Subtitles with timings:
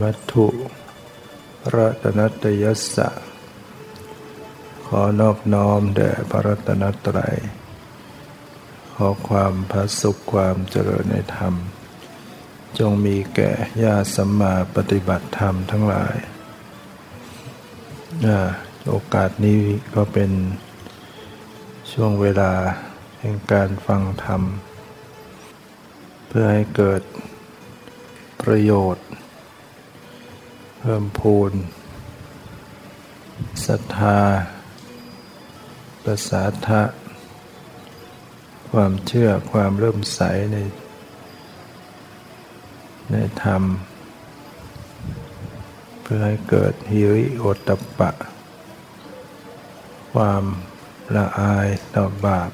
[0.00, 0.46] มัตถุ
[1.74, 3.08] รัตนัตยัสสะ
[4.86, 7.36] ขอนอบน้อมแด่พระรัตนตรัย
[8.94, 11.54] ขอความพระสุขความเจริญในธรรม
[12.78, 16.16] จงมีแก่ญาติสัมมาปฏิบัติธรรมทั้งหลาย
[18.88, 19.60] โอกาสนี้
[19.94, 20.30] ก็เป็น
[21.92, 22.52] ช่วงเวลา
[23.20, 24.42] แห่งการฟังธรรม
[26.28, 27.02] เพื่อให้เกิด
[28.42, 29.06] ประโยชน์
[30.84, 31.52] เพิ่มพูน
[33.66, 34.20] ศรัทธา
[36.04, 36.82] ประสาทะ
[38.70, 40.20] ความเชื่อความเริ่มใส
[40.52, 40.56] ใน
[43.12, 43.62] ในธรรม
[46.02, 48.10] เพื่อให้เกิดฮิริโอตปะ
[50.12, 50.44] ความ
[51.16, 52.50] ละอายต่อบาป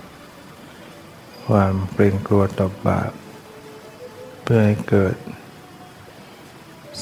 [1.47, 3.13] ความเกรงกลัวต่อบาป
[4.43, 5.17] เพื่อให้เกิด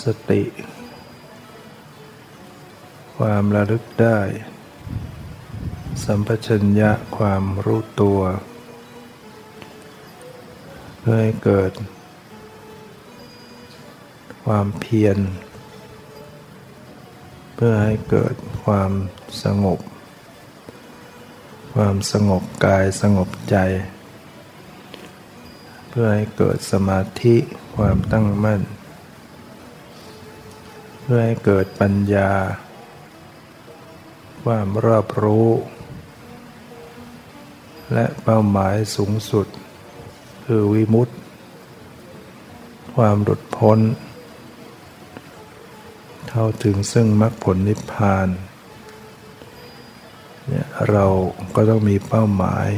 [0.03, 0.43] สติ
[3.21, 4.21] ความระลึกได้
[6.05, 8.21] สัมปชัญญะความรู้ตัว
[11.01, 11.73] เพื่อให้เกิด
[14.45, 15.19] ความเพียร
[17.55, 18.35] เพื่อให้เกิด
[18.65, 18.91] ความ
[19.45, 19.81] สงบ
[21.75, 23.57] ความสงบกายสงบใจ
[25.89, 27.37] เพื่อให้เกิดสมาธิ
[27.77, 28.63] ความตั้งมั่น
[31.01, 32.31] เพื่อให้เกิดปัญญา
[34.45, 35.49] ความรอบรู้
[37.93, 39.47] และเป้าหมายสูงสุด
[40.45, 41.15] คือวิมุตติ
[42.95, 43.79] ความหลุดพ้น
[46.29, 48.29] เข้าถึงซึ่งมรรคผลนิพพาน
[50.47, 51.05] เนี่ยเรา
[51.55, 52.69] ก็ต้องมีเป้าหมาย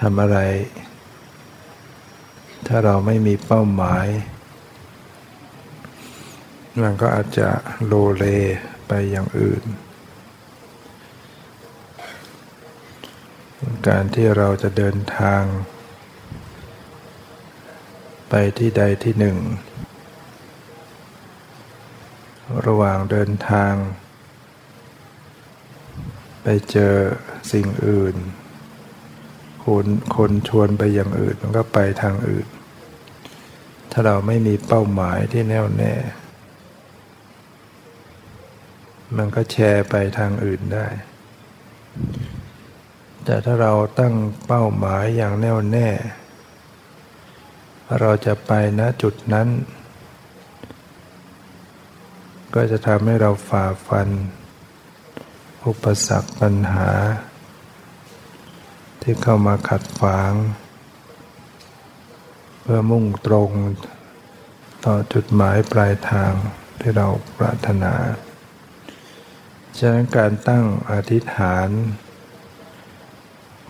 [0.00, 0.38] ทำอะไร
[2.66, 4.06] ถ้าเราไม่มีเป้าหมาย
[6.82, 7.48] มันก็อาจจะ
[7.86, 8.24] โลเล
[8.88, 9.64] ไปอย่างอื่น
[13.88, 15.42] การที่เราจะเดินทาง
[18.28, 19.38] ไปที่ใดที่หนึ่ง
[22.66, 23.74] ระหว่างเดินทาง
[26.42, 26.94] ไปเจอ
[27.52, 28.16] สิ่งอื่น
[29.64, 32.46] คนคนชวนไปอย่างอื่นมันก็ไปทางอื่น
[33.92, 35.94] ถ้าเราไม่มีเป้าหมายที่แน่วแน่
[39.16, 40.86] มันก็แชร์ไปทางอื่นได้
[43.24, 44.14] แต่ถ้าเราตั้ง
[44.46, 45.88] เป้าหมายอย่างแน่วแน่
[48.00, 49.48] เราจะไปณจุดนั้น
[52.54, 54.08] ก็จะทำให้เราฝ่าฟัน
[55.66, 56.90] อุปสรรคปัญหา
[59.02, 60.32] ที่เข้ามาขัดขวาง
[62.60, 63.50] เพื่อมุ่งตรง
[64.84, 66.32] ต่อจุดหมายปลายทาง
[66.80, 67.06] ที่เรา
[67.38, 67.94] ปรารถนา
[69.78, 71.68] ฉะนั้นการตั้งอธิษฐาน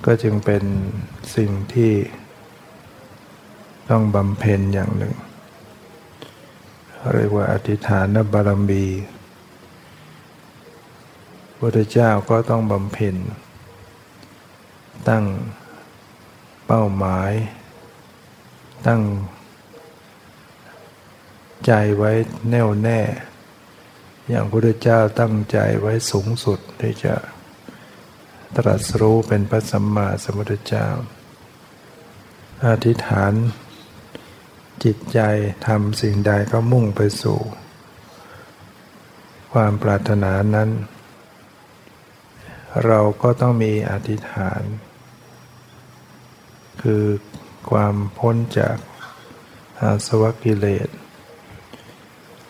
[0.05, 0.65] ก็จึงเป็น
[1.37, 1.93] สิ่งที่
[3.91, 5.15] ต้องบำเพ็ญอย่างหนึ่ง
[7.15, 8.87] เรียกว่าอธิษฐานบารมี
[11.59, 13.17] พระเจ้าก็ต้องบำเพ็ญ
[15.09, 15.25] ตั้ง
[16.67, 17.33] เป้าหมาย
[18.87, 19.03] ตั้ง
[21.67, 22.11] ใจไว้
[22.51, 23.01] แน่วแน่
[24.29, 27.15] อย่างพระพุทธเจ้าตั้งใจไว้สูงสุดที่จะ
[28.57, 30.89] ตรัสรู้เป็นพระสัมมาสัมพุทธเจ้า
[32.67, 33.33] อธิษฐาน
[34.85, 35.21] จิตใจ
[35.67, 37.39] ทำสิ่งใดก็มุ่งไปสู่
[39.53, 40.71] ความปรารถนานั้น
[42.87, 44.63] เราก็ต้องมีอธิษฐาน
[46.83, 47.05] คือ
[47.71, 48.77] ความพ้นจาก
[49.81, 50.89] อาสวะกิเลส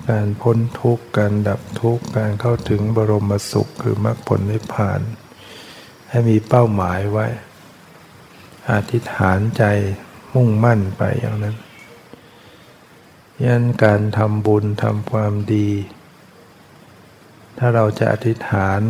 [0.09, 5.01] การพ้นทุกข์การดับทุกข์การเข้าถึงบรมสุขคือมรรคผลนิพพาน
[6.11, 7.27] ให้มีเป้าหมายไว้
[8.71, 9.65] อธิษฐานใจ
[10.35, 11.57] มุ่งมั่นไปอย่างนั้น
[13.45, 15.69] ยันการทำบุญทำความดี
[17.59, 18.81] ถ้าเราจะอธิษฐาน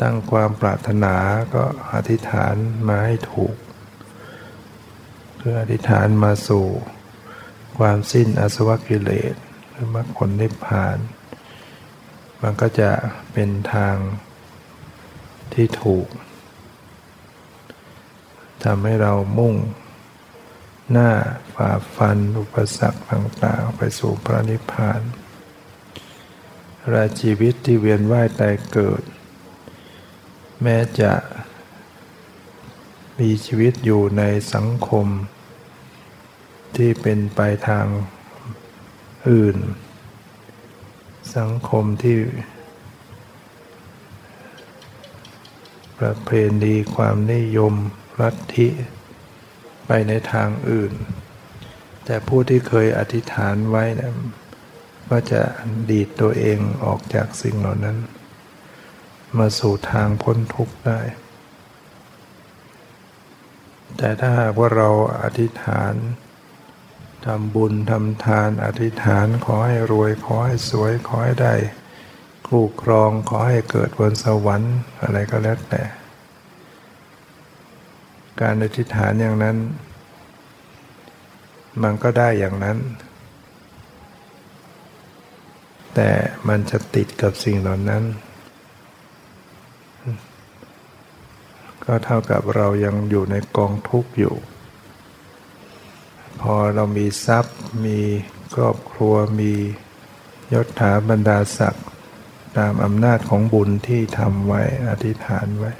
[0.00, 1.14] ตั้งความปรารถนา
[1.54, 2.54] ก็อธิษฐาน
[2.88, 3.56] มาให้ถูก
[5.36, 6.66] เพื่ออธิษฐานมาสู่
[7.78, 9.34] ความสิ้นอสวกิเลส
[9.74, 10.96] หรือมรรคผลนิพพาน
[12.42, 12.90] มันก็จะ
[13.32, 13.96] เป็นทาง
[15.52, 16.06] ที่ถูก
[18.64, 19.54] ทำให้เรามุ่ง
[20.90, 21.10] หน้า
[21.54, 25.00] ฝ่าฟันอุปสรรคต่างๆ ไปสู่พระนิพพาน
[26.92, 29.02] ราชีวิตที่เวียนว่ายตายเกิด
[30.62, 31.12] แม้จะ
[33.18, 34.22] มีชีวิตอยู่ใน
[34.54, 35.06] สังคม
[36.76, 37.86] ที่เป็นไปทาง
[39.30, 39.56] อื่น
[41.36, 42.18] สังคมที่
[45.98, 46.30] ประเพ
[46.62, 47.74] ณีความนิยม
[48.20, 48.68] ลัทธิ
[49.86, 50.92] ไปในทางอื่น
[52.04, 54.14] แต่ผู้ที่เคยอธิษฐานไว้นะ
[55.10, 55.42] ก็จะ
[55.90, 57.96] ดีดตัวเองออกจากสิ่งเหล่านั้น
[59.38, 61.00] มาสู่ทางพ้นทุกข์ได้
[63.96, 64.90] แต่ถ้าหากว่าเรา
[65.22, 65.94] อธิษฐาน
[67.26, 71.54] ทำบุญทำทานอธิษฐานขอให้รวยขอให้สวยขอให้ได้
[72.48, 75.82] คู่ครองขอให้เกิดบนสวรรค์อะไรก็แล้วแต่
[78.40, 79.56] การอธิษฐานอย่างนั้น
[81.82, 82.78] มันก็ได้อย่างนั้น
[85.94, 86.10] แต่
[86.48, 88.02] มันจะติดกับสิ่งเหล่านั้น
[91.84, 94.34] ก็เท่ากับเรายังอยู่ในกองทุกข์อยู่
[96.40, 97.98] พอเรามีทรัพย์ มี
[98.54, 99.52] ครอบครัวมี
[100.52, 101.86] ยศถาบรรดาศักดิ์
[102.58, 105.72] ตามอำนาจของบุญที่ทำไว้อธิษฐานไว้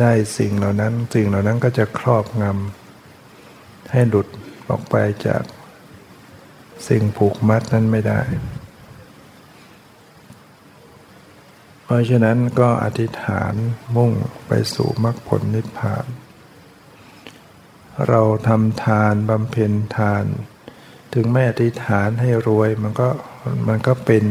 [0.00, 4.28] ได้สิ่งเหล่านั้นสิ่งเหล่านั้นก็จะครอบงำให้หลุด
[4.68, 4.94] ออกไป
[5.26, 5.42] จาก
[6.88, 8.20] สิ่งผูกมัดนั้นไม่ได้
[11.82, 13.54] เพราะฉะนั้นก็อธิษฐาน
[13.96, 14.12] มุ่ง
[14.46, 16.06] ไปสู่มรรคผลนิพพาน
[18.08, 20.24] เราทำทานบำเพ็ญทาน
[21.14, 23.08] ถึงแม่อธิษฐานให้รวยมันก็
[23.68, 24.24] มันก็เป็น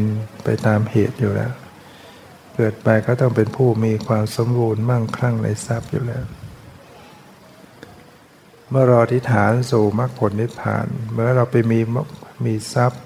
[0.44, 1.52] ไปตามเหตุอยู่แล้ว
[2.54, 6.24] เกิดไปก็ต้องเป็นผู้มีความสมบูรณ์มั่งคั่งในทรัพย์อยู่แล้ว
[8.70, 11.80] เมื่อรออธิษฐานสู่มรรคผลนิพพาน เมื่อเราไปมี
[12.44, 13.02] มีทรัพย์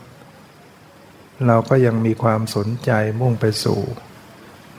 [1.46, 2.90] เราก็ยังมีความสนใจ
[3.20, 3.80] มุ่งไปสู่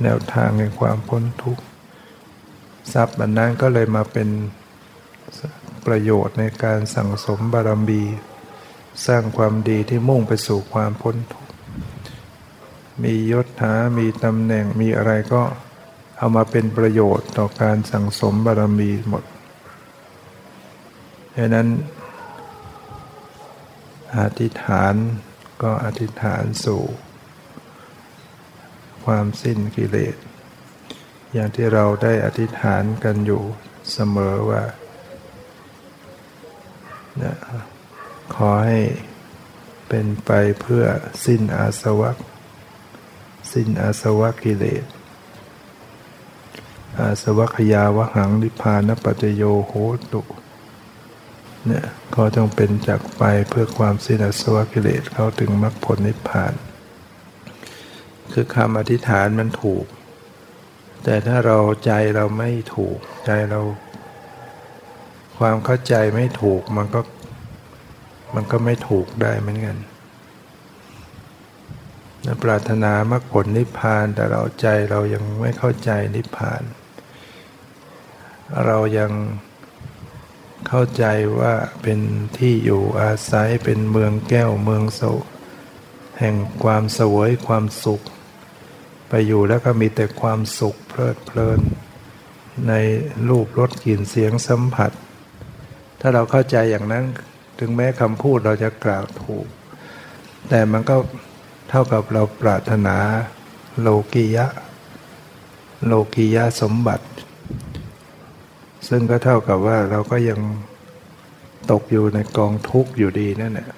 [0.04, 1.64] แนวทางแห่งความพ้นทุกข์
[2.94, 4.28] ทรัพย์อันนั้นก็เลยมาเป็น
[5.86, 8.04] ประโยชน์ในการสั่งสมบารมี
[9.06, 11.54] สร้างความดีที่มุ่งไปสู่ความพ้นทุกข์
[13.04, 15.44] มียศถามีตำแหน่งมีอะไรก็
[16.18, 19.24] เอามาเป็นประโยชน์ต่อการสั่งสมบารมีหมด
[21.38, 21.68] ดังนั้น
[24.18, 24.94] อธิษฐาน
[25.62, 26.82] ก็อธิษฐานสู่
[29.06, 30.16] ความสิ้นกิเลส
[31.34, 33.44] อย่างที่เราได้อธิษฐานกันอยู่
[33.92, 34.64] เสมอว่า
[37.24, 37.36] นะ
[38.36, 38.80] ขอให้
[39.88, 40.32] เป็นไป
[40.62, 40.86] เพื่อ
[41.26, 42.12] สิ้นอาสวะ
[43.52, 44.86] สิ้นอาสวะกิเลส
[47.00, 49.74] อาสวะขยาวหังนิพานปัจโยโห
[50.14, 50.22] ตุ
[51.66, 51.86] เนี่ย
[52.16, 56.54] ก็จงเป็นจากไปเพื่อความสิ้นอาสวะกิเลสเข้าถึงมรรคผลนิพพาน
[58.34, 59.86] คือคำอธิษฐานมันถูก
[61.04, 63.62] แต่ถ้าเราใจเราไม่ถูกใจเรา
[65.42, 67.02] ความเข้าใจไม่ถูกมันก็
[68.36, 69.78] มันก็ไม่ถูกได้เหมือนกัน
[72.44, 76.62] ปรารถนามรรคผลนิพพานแต่เราใจเรายังไม่เข้าใจนิพพาน
[78.66, 79.12] เรายัง
[80.68, 81.06] เข้าใจ
[81.40, 82.00] ว่าเป็น
[82.38, 85.02] ที่อยู่อาศัยเป็นเมืองแก้วเมืองโส
[86.20, 88.02] แห่งความสวยความสุข
[89.10, 91.60] ไปอยู่แล้วก็มีแต่ความสุขเพลิดเพลิน
[92.68, 92.74] ใน
[93.30, 94.92] รูปรสกลิ่นเสียงสัมผัส
[96.04, 97.06] ถ้าเราเข้าใจอย่างนั้น
[97.60, 99.46] ถึงแม้คำพูดเราจะกล่าวถูก
[100.50, 100.96] แต่มันก็
[101.70, 102.98] เท่ากับเราปรารถนา
[103.82, 104.48] โลกิยะ
[105.86, 107.06] โลกิยะสมบัติ
[108.88, 110.40] ซึ่งก็เท่ากับว่าเราก็ยัง
[111.72, 113.70] ตกอยู่ในกองทุกข์อยู่ดีนั่นแหละ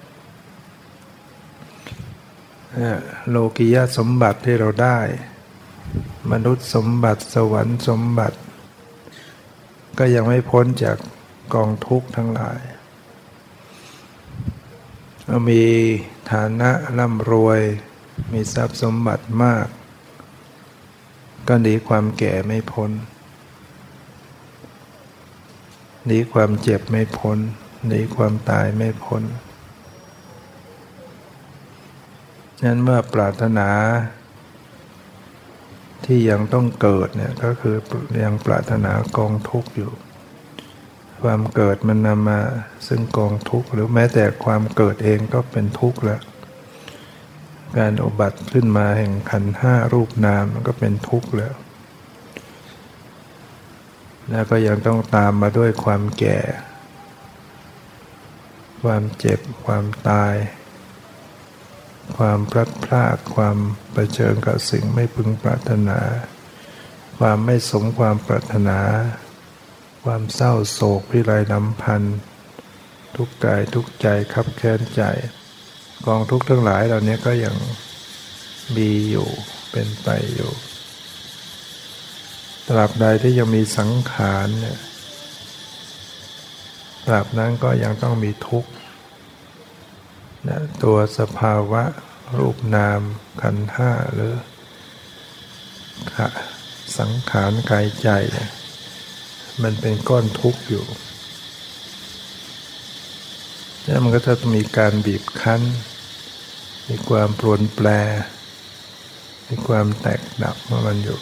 [3.30, 5.00] โลกิยะสมบัติที่เราได้
[6.32, 8.38] มนุษย์สมบัติสวรรค์สมบัติ
[10.00, 10.98] ก็ยังไม่พ้นจาก
[11.54, 12.60] กองทุกข์ทั้งหลาย
[15.50, 15.64] มี
[16.32, 17.62] ฐานะร่ำรวย
[18.34, 19.68] มีทรัพย์สมบัติมาก
[21.48, 22.92] ก็หนีความแก่ไม่พ้น
[26.06, 27.40] หนีความเจ็บไม่พ้น
[27.88, 29.24] หนีความตายไม่พ้น
[32.64, 33.70] นั้นเมื่อปรารถนา
[36.06, 37.76] ที่ยังต้องเกิดเนี่ยก็คือ
[38.24, 39.92] ยังปรารถนากองทุกข์อยู่
[41.24, 42.40] ความเกิดมันนำมา
[42.88, 46.22] ซึ่งกองทุกข์หรือแม้แต่ความเกิดเองก็เป็นทุกข์แล้ว
[47.78, 51.56] การอุบัติขึ้นมาแห่งขันห้ารูปนามมันก็เป็นทุกข์แล้ว
[54.30, 56.40] แล้วก็ยังต้องตามมาด้วยความแก่
[58.84, 60.36] ความเจ็บ ความตาย
[62.18, 63.58] ความพลัดพราก ความ
[63.94, 66.00] ประเชิญกับสิ่งไม่พึงปรารถนา
[67.20, 68.80] ความไม่สมความปรารถนา
[70.04, 72.18] ความเศร้าโศกพิไรลำพันธ์
[73.16, 75.04] ทุกกายทุกใจคับแค้นใจ
[76.06, 77.56] กองทุกทั้งหลายเหล่านี้ก็ยัง
[78.76, 79.28] มีอยู่
[79.72, 80.52] เป็นไปอยู่
[82.68, 84.80] ตราบใดที่ยังมีสังขารเนี่ย
[87.08, 88.72] ตราบนั้นก็ยังต้องมีทุกข์
[90.48, 91.84] นะตัวสภาวะ
[92.38, 93.02] รูปนาม
[93.42, 94.34] ขันห้าหรือ
[97.00, 98.10] สังขารกายใจ
[99.62, 100.86] มันเป็นก้อนทุกข์อยู่
[103.86, 105.62] แล้วมันก็จะมีการบีบคั้น
[106.90, 107.88] มีความปรวนแปร
[109.48, 111.20] มีความแตกดับเมื่อมันอยู่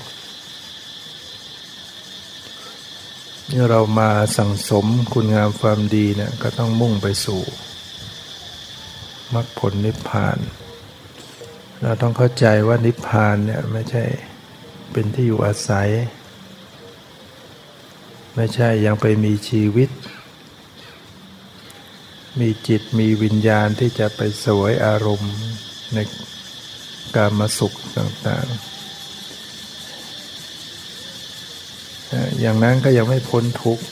[3.49, 7.41] นี่เรามาสั่งสมคุณงามความดีเนี่ยก็ต้องมุ่งไปสู่
[9.33, 10.37] มรรคผลนิพพาน
[11.81, 14.03] เราต้องเข้าใจว่านิพพานเนี่ยไม่ใช่
[14.91, 15.89] เป็นที่อยู่อาศัย
[18.35, 19.89] ไม่ใช่ยังไปมีชีวิต
[22.39, 25.33] มีจิตมีวิญญาณที่จะไปสวยอารมณ์
[25.93, 25.97] ใน
[27.15, 28.71] การมาสุขต่างๆ
[32.39, 33.83] อย่างนั้นก็ยังไม่พ้นทุกข์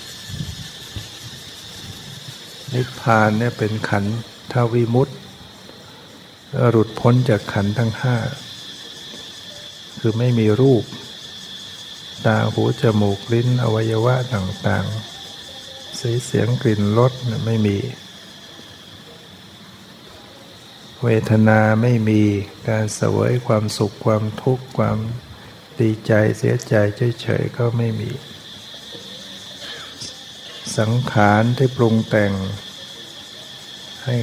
[2.74, 4.06] นิพพานเนี่ยเป็นขัน
[4.54, 5.14] ธวิมุตติ
[6.70, 8.18] หลุดพ้นจากขันธ์ทั้งห้า
[10.00, 10.84] คือไม่มีรูป
[12.26, 17.14] ตาหูจมูกลิ้นอวัยวะต่างๆ สีเสียงกลิ่นรส
[17.46, 17.78] ไม่มี
[21.04, 22.22] เวทนาไม่มี
[22.68, 24.98] การเสวยความสุขความทุกข์ความ
[25.80, 26.76] ดีใจเสียใจ
[27.22, 28.12] เฉยๆก็ไม่มี
[30.78, 32.34] สังขารที่ปรุงแต่ง
[34.06, 34.16] ให้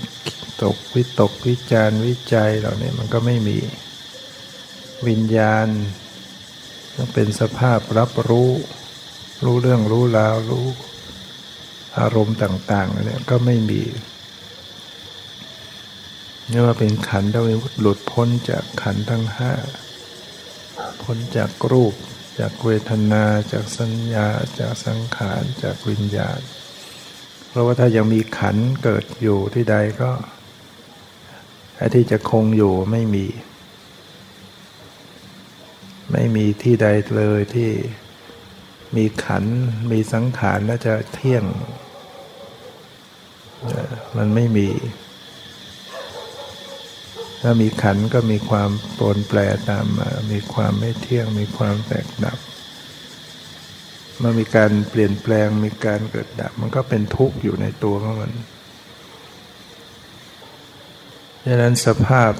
[0.62, 3.58] ตกวิตกวิจารวิจัยเหล่านี้มันก็ไม่มี
[5.08, 5.66] วิญญาณ
[6.96, 8.50] ต้องเป็นสภาพรับรู้
[9.44, 10.66] รู้เรื่องรู้ราวรู้
[11.98, 13.82] อารมณ์ต่างๆเนี่ยก็ไม่มี
[16.50, 17.42] นี่ว่าเป็นขันธ์ที่
[17.80, 19.52] หลุดพ้นจากขันธ์ทั้งห้า
[21.02, 21.94] พ้นจากรูป
[22.38, 24.28] จากเวทนาจากสัญญา
[24.60, 26.40] จากสังขารจากวิญญาณ
[27.48, 30.10] เพราะว่าถ้ายังมีขันเกิดอยู่ที่ใดก็
[31.76, 33.26] ไอ้ที่จะคงอยู่ไม่มี
[36.12, 36.86] ไม่มีที่ใด
[37.16, 37.70] เลยที่
[38.96, 39.44] มีขัน
[39.92, 41.44] มีสังขารแล้วจะเที่ยง
[44.16, 44.68] มันไม่มี
[47.42, 52.38] ถ้ามีขันก็มีความปนแปรตามมา มีความไม่เที่ยง มีความแตกดับ
[54.18, 58.32] เมื่อมีการเปลี่ยนแปลง มีการเกิดดับ มันก็เป็นทุกข์อยู่ในตัวของมัน
[61.44, 62.32] ดังนั้นสภาพ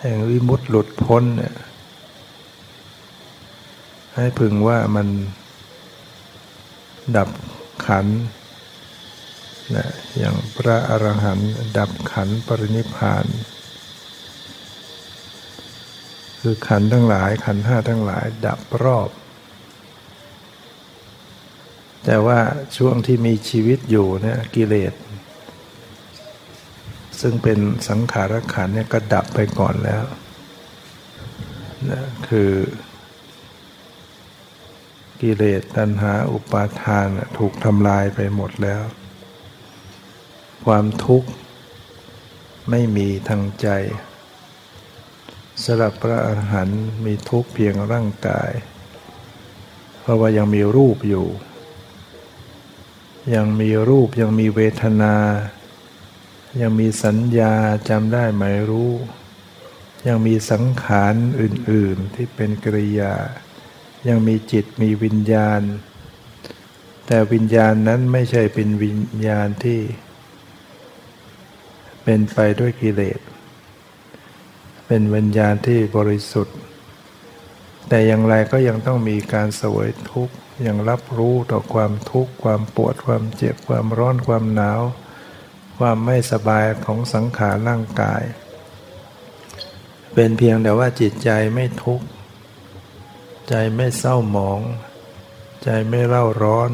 [0.00, 1.54] แห่งวิมุตติหลุดพ้นเนี่ย
[4.18, 5.08] ให้พึงว่ามัน
[7.16, 7.30] ดับ
[7.86, 8.06] ขัน
[9.76, 13.26] นะอย่างพระอรหันต์ดับขันปรินิพาน
[16.40, 19.10] คือขันทั้งหลายขันห้าทั้งหลาย ดับรอบ
[22.04, 22.38] แต่ว่า
[22.76, 24.94] ช่วงที่มีชีวิตอยู่เนี่ยกิเลส
[27.20, 27.58] ซึ่งเป็น
[27.88, 30.04] สังขารขันเนี่ยก็ดับไปก่อนแล้ว
[31.90, 32.50] นะคือ
[35.20, 37.08] กิเลสตัณหาอุปาทาน
[37.38, 38.82] ถูกทำลายไปหมดแล้ว
[40.64, 41.28] ความทุกข์
[42.70, 43.68] ไม่มีทางใจ
[45.64, 48.50] สำหรับพระอรหันต์มีทุกข์เพียงร่างกาย
[50.00, 51.26] เพราะว่ายังมีรูปอยู่
[53.34, 55.16] ยังมีรูปยังมีเวทนา
[56.60, 57.54] ยังมีสัญญา
[57.88, 58.92] จำได้ไหมรู้
[60.08, 63.14] ยังมีสังขารอื่น ๆที่เป็นกริยา
[64.08, 65.60] ยังมีจิตมีวิญญาณ
[67.06, 69.80] แต่วิญญาณนั้นไม่ใช่เป็นวิญญาณที่
[72.04, 73.20] เป็นไปด้วยกิเลส
[74.86, 76.56] เป็นวิญญาณที่บริสุทธิ์
[77.88, 80.34] แต่อย่างไรก็ยังต้องมีการสวยทุกข์
[80.66, 84.82] ยังรับรู้ต่อความทุกข์ความปวดความเจ็บความร้อนความหนาว
[85.78, 88.22] ความไม่สบายของสังขารร่างกาย
[90.14, 92.06] เป็นเพียงแต่ว่าจิตใจไม่ทุกข์
[93.48, 94.60] ใจไม่เศร้าหมอง
[95.62, 96.70] ใจไม่เล่าร้อน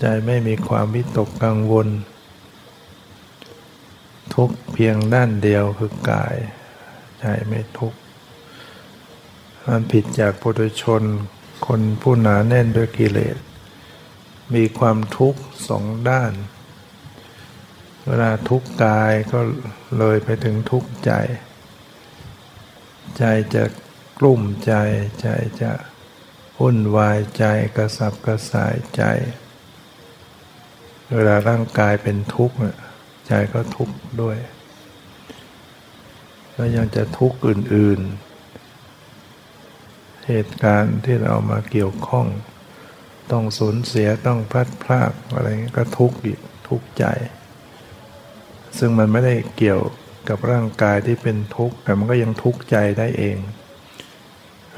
[0.00, 1.88] ใจไม่มีความวิตกกังวล
[4.34, 6.36] ทุกเพียงด้านเดียวคือกาย
[7.18, 7.98] ใจไม่ทุกข์
[9.66, 11.02] มันผิดจากปุถุชน
[11.66, 13.36] คนผู้หนาแน่นด้วยกิเลส
[14.54, 16.32] มีความทุกข์สองด้าน
[18.06, 19.40] เวลาทุกข์กายก็
[19.98, 21.12] เลยไปถึงทุกข์ใจ
[23.18, 23.64] ใจจะ
[24.18, 24.72] กลุ่มใจ
[25.20, 25.28] ใจ
[25.62, 25.72] จะ
[26.58, 27.44] วุ่นวายใจ
[27.76, 29.02] กระสับกระส่ายใจ
[31.14, 32.56] เวลาร่างกายเป็นทุกข์
[33.26, 34.38] ใจก็ทุกข์ด้วย
[36.52, 38.00] แล้วยังจะทุกข์อื่น
[39.18, 42.26] ๆ เหตุการณ์ที่เรามาเกี่ยวข้อง
[43.30, 45.48] ต้องสูญเสียต้องพลัดพรากอะไร
[45.78, 47.04] ก็ทุกข์อีกทุกข์ใจ
[48.78, 49.82] ซึ่งมันไม่ได้เกี่ยว
[50.28, 53.36] กับร่างกายที่เป็นทุกข์แต่มันก็ยังทุกข์ใจได้เอง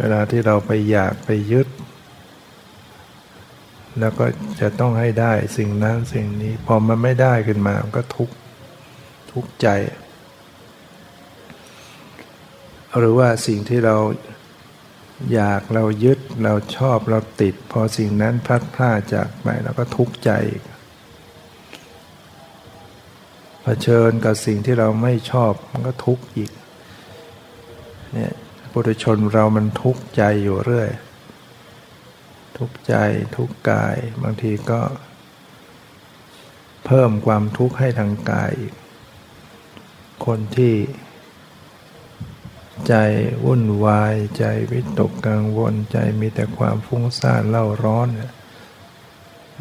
[0.00, 1.69] เวลาที่เราไปอยากไปยึด
[4.00, 4.26] แล้วก็
[4.61, 8.35] จะต้องให้ได้สิ่งนั้นสิ่งนี้ พอมันไม่ได้ขึ้นมามันก็ทุกข์
[9.33, 9.69] ทุกข์ใจ
[12.99, 13.97] หรือว่าสิ่งที่เรา
[15.35, 20.30] อยากเรายึดเราชอบเราติด พอสิ่งนั้นพลัดพรากจากไปเราก็ทุกข์ใจ
[23.62, 26.50] เผชิญกับสิ่งที่เราไม่ชอบมันก็ทุกข์อีก
[28.14, 28.33] เนี่ย
[28.72, 30.90] ปุถุชนเรามันทุกข์ใจอยู่เรื่อย
[32.58, 32.94] ทุกข์ใจ
[33.36, 34.80] ทุกข์กาย บางทีก็
[36.86, 38.74] เพิ่มความทุกข์ให้ทางกายอีก
[40.26, 40.74] คนที่
[42.88, 42.94] ใจ
[43.44, 48.08] วุ่นวาย ใจวิตกกังวลใจมีแต่ความฟุ้งซ่านเล่าร้อน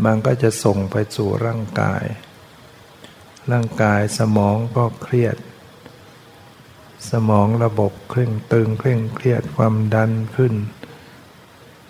[0.06, 2.04] มันก็จะส่งไปสู่ร่างกาย
[3.52, 5.36] ร่างกายสมองก็เครียด
[7.10, 10.54] สมองระบบเคร่งตึงเคร่งเครียดความดันขึ้น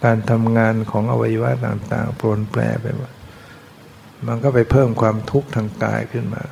[0.04, 3.12] การทำงานของอวัยวะต่างๆ ปรนแปรไปหมด
[4.28, 6.44] มันก็ไปเพิ่มความทุกข์ทางกายขึ้นมา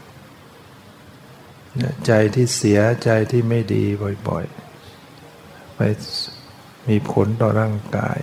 [2.08, 3.86] ใจที่เสียใจที่ไม่ดี
[4.28, 5.80] บ่อยๆ ไป
[6.88, 8.20] มีผลต่อร่างกาย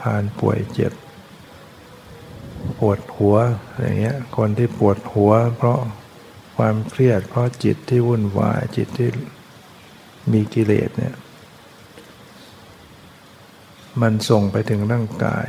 [0.00, 0.92] ผ่านป่วยเจ็บ
[2.78, 3.36] ปวดหัว
[3.68, 5.78] อะไรเงี้ยคนที่ปวดหัวเพราะ
[6.56, 9.08] ความเครียดเพราะจิตที่วุ่นวายจิตที่
[10.32, 11.14] มีกิเลสเนี่ย
[14.02, 15.46] มันส่งไปถึงร่างกาย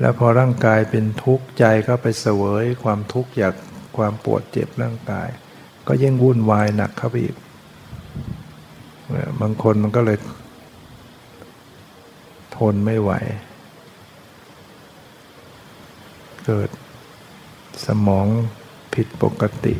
[0.00, 3.54] แล้วพอร่างกายเป็นทุกข์ใจก็ไปเสวยความทุกข์อยาก
[3.96, 5.28] ความปวดเจ็บร่างกาย
[5.86, 7.36] ก็ยิ่งวุ่นวายหนักเข้าไปอีก
[9.40, 10.18] บางคนมันก็เลย
[12.56, 13.12] ทนไม่ไหว
[16.46, 16.70] เกิด
[17.86, 18.26] สมอง
[18.94, 19.74] ผิดปกติ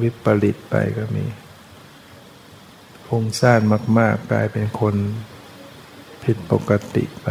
[0.00, 1.24] วิปริตไปก็มี
[3.14, 3.60] พุ่งซ่าน
[3.98, 4.94] มาก ๆ กลายเป็นคน
[6.24, 7.28] ผิดปกติไป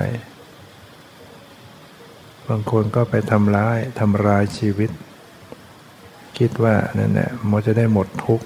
[2.47, 4.91] บางคนก็ไปทำร้ายทำลายชีวิต
[6.37, 8.45] คิดว่านั่นแหละมันจะได้หมดทุกข์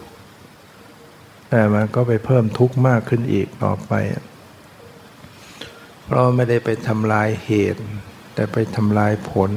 [1.50, 3.92] แต่มันก็ไปเพิ่มทุกข์มากขึ้นอีกต่อไป
[6.06, 7.82] เพราะไม่ได้ไปทำลายเหตุ
[8.34, 9.52] แต่ไปทำลายผล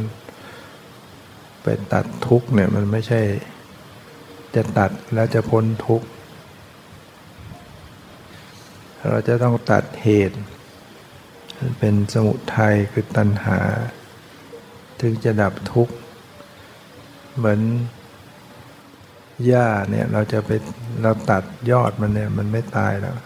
[1.63, 3.21] ไปตัดทุกข์เนี่ยมันไม่ใช่
[4.55, 6.09] จะตัดแล้วจะพ้นทุกข์
[9.09, 10.37] เราจะต้องตัดเหตุ
[11.79, 13.59] เป็นสมุทัยคือตัณหา
[15.01, 15.95] ถึงจะดับทุกข์
[17.37, 17.61] เหมือน
[19.47, 20.51] หญ้าเนี่ยเราจะไป
[21.03, 23.17] เราตัดยอดมันเนี่ยมันไม่ตายแล้ว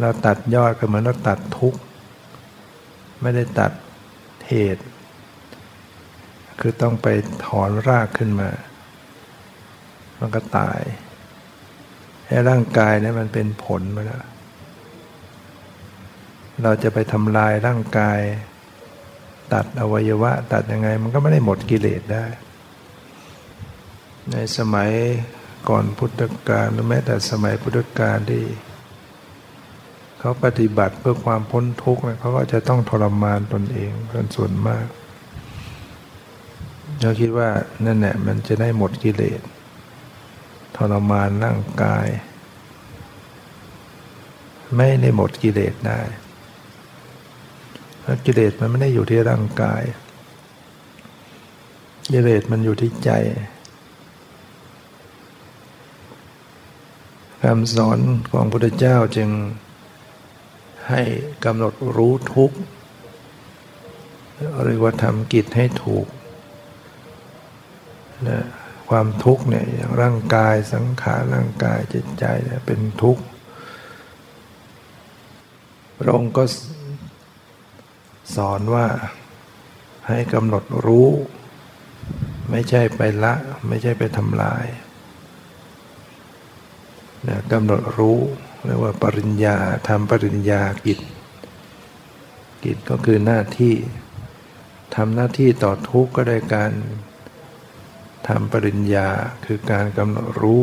[0.00, 1.80] เราตัดยอดก็เหมือนเราตัดทุกข์
[3.22, 3.72] ไม่ได้ตัด
[4.48, 4.84] เหตุ
[6.60, 7.08] คือต้องไป
[7.44, 8.50] ถอนรากขึ้นมา
[10.18, 10.80] มันก็ตาย
[12.26, 14.24] ให้ร่างกายเนี่ยมันเป็นผลมาแล้ว
[16.62, 18.20] เราจะไปทำลายร่างกาย
[19.52, 22.24] ตัดอวัยวะ ตัดยังไง มันก็ไม่ได้หมดกิเลสได้
[24.32, 24.90] ในสมัย
[25.68, 28.44] ก่อนพุทธกาลหรือแม้แต่สมัยพุทธกาลที่
[30.18, 34.86] เขาปฏิบัติเพื่อความพ้นทุกข์เขาก็จะต้องทรมานตนเองเป็นส่วนมาก
[37.00, 37.48] เราคิดว่า
[37.84, 39.40] นั่นแหละมันจะได้หมดกิเลส
[40.76, 42.06] ทรมานร่างกาย
[44.76, 46.00] ไม่ได้หมดกิเลสได้
[48.26, 49.82] กิเลสมันไม่ได้อยู่ที่ร่างกาย
[52.12, 53.10] กิเลสมันอยู่ที่ใจ
[57.42, 57.98] คำสอน
[58.32, 59.30] ของพระพุทธเจ้าจึง
[60.90, 61.02] ให้
[61.44, 62.56] กำหนดรู้ทุกข์
[64.62, 66.06] หรือว่าทำกิจให้ถูก
[68.28, 68.44] นะ
[68.90, 73.22] ความทุกข์เนี่ยอย่างร่างกายสังขารร่างกายจิตใจเนี่ยเป็นทุกข์
[75.98, 76.42] พระองค์ก็
[78.34, 78.86] สอนว่า
[80.08, 81.08] ให้กำหนดรู้
[82.50, 83.34] ไม่ใช่ไปละ
[83.68, 84.66] ไม่ใช่ไปทำลาย
[87.28, 88.18] นะกำหนดรู้
[88.64, 89.56] เรียกว่าปริญญา
[89.88, 91.00] ทำปริญญากิจ
[92.64, 93.74] กิจก็คือหน้าที่
[94.96, 96.72] ทำหน้าที่ต่อทุกข์ก็ได้การ
[98.28, 99.08] ทำปริญญา
[99.44, 100.62] คือการกำหนดรู้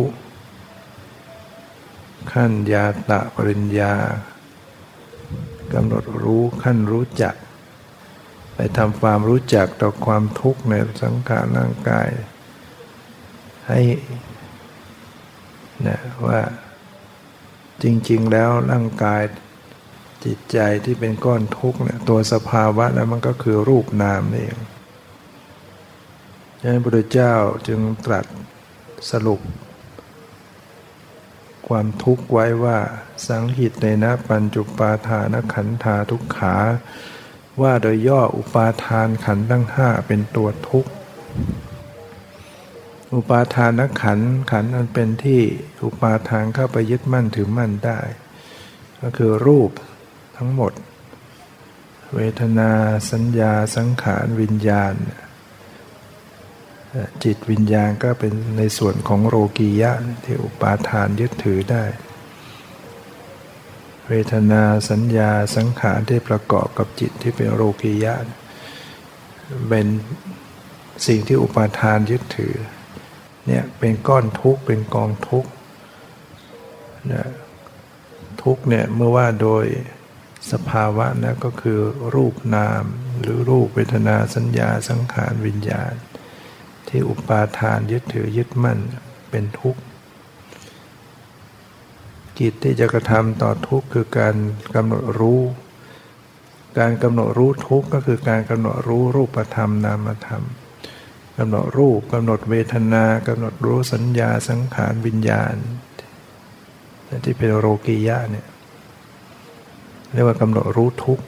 [2.32, 3.94] ขั้นยาตะปริญญา
[5.74, 7.36] กำหนดรู้ขั้นรู้จัก
[8.78, 12.10] ทำความรู้จักต่อความทุกข์ในสังขารร่างกาย
[13.68, 13.82] ให้
[15.88, 16.42] นะว่า
[17.84, 19.22] จริง ๆ แล้วร่างกาย
[20.26, 24.60] จิตใจที่เป็นก้อนทุกข์เนี่ยตัวสภาวะแล้วมันก็คือรูปนามนี่เอง
[26.60, 27.34] ดังนั้นพระเจ้า
[27.68, 28.26] จึงตรัส
[29.12, 29.42] สรุป
[31.68, 32.78] ความทุกข์ไว้ว่า
[33.28, 36.56] สังหิตในนะปัญจุปาทานขันธาทุกขา
[37.62, 40.92] ว่าโดยย่ออุปาทานขันทั้งห้าเป็นตัวทุกข์
[43.16, 44.20] อุปาทานขัน
[44.52, 45.42] ขันอันเป็นที่
[45.84, 48.00] อุปาทานเข้าไปยึดมั่นถือมั่นได้
[49.02, 49.72] ก็คือรูป
[50.38, 50.74] ทั้งหมด
[52.16, 52.72] เวทนา
[53.12, 54.94] สัญญาสังขารวิญญาณ
[57.24, 59.92] จิตวิญญาณก็เป็นในส่วนของโรกียะ
[60.26, 61.84] ที่อุปาทานยึดถือได้
[64.14, 68.16] เวทนาสัญญาสังขารที่ประกอบกับจิตที่เป็นโรกียะ
[69.70, 69.88] เป็น
[71.08, 72.56] สิ่งที่อุปาทานยึดถือ
[73.48, 75.50] เนี่ยเป็นก้อนทุกข์เป็นกองทุกข์
[77.14, 77.30] นะ
[78.44, 79.66] ทุกข์เนี่ยเมื่อว่าโดย
[80.52, 81.80] สภาวะนะก็คือ
[82.16, 82.84] รูปนาม
[83.22, 85.94] หรือรูปเวทนาสัญญาสังขารวิญญาณ
[86.88, 88.80] ที่อุปาทานยึดถือยึดมั่น
[89.32, 89.82] เป็นทุกข์
[92.42, 94.36] กิจที่จะกระทำต่อทุกข์คือการ
[94.76, 95.42] กำหนดรู้
[96.80, 100.44] การกำหนดรู้ทุกข์ก็คือการกำหนดรู้รูปธรรมนามธรรม
[101.38, 105.56] กำหนดรูปกำหนดเวทนากำหนดรู้สัญญาสังขารวิญญาณ
[107.26, 108.48] ที่เป็นโรกียะเนี่ย
[110.14, 111.26] เรียกว่ากำหนดรู้ทุกข์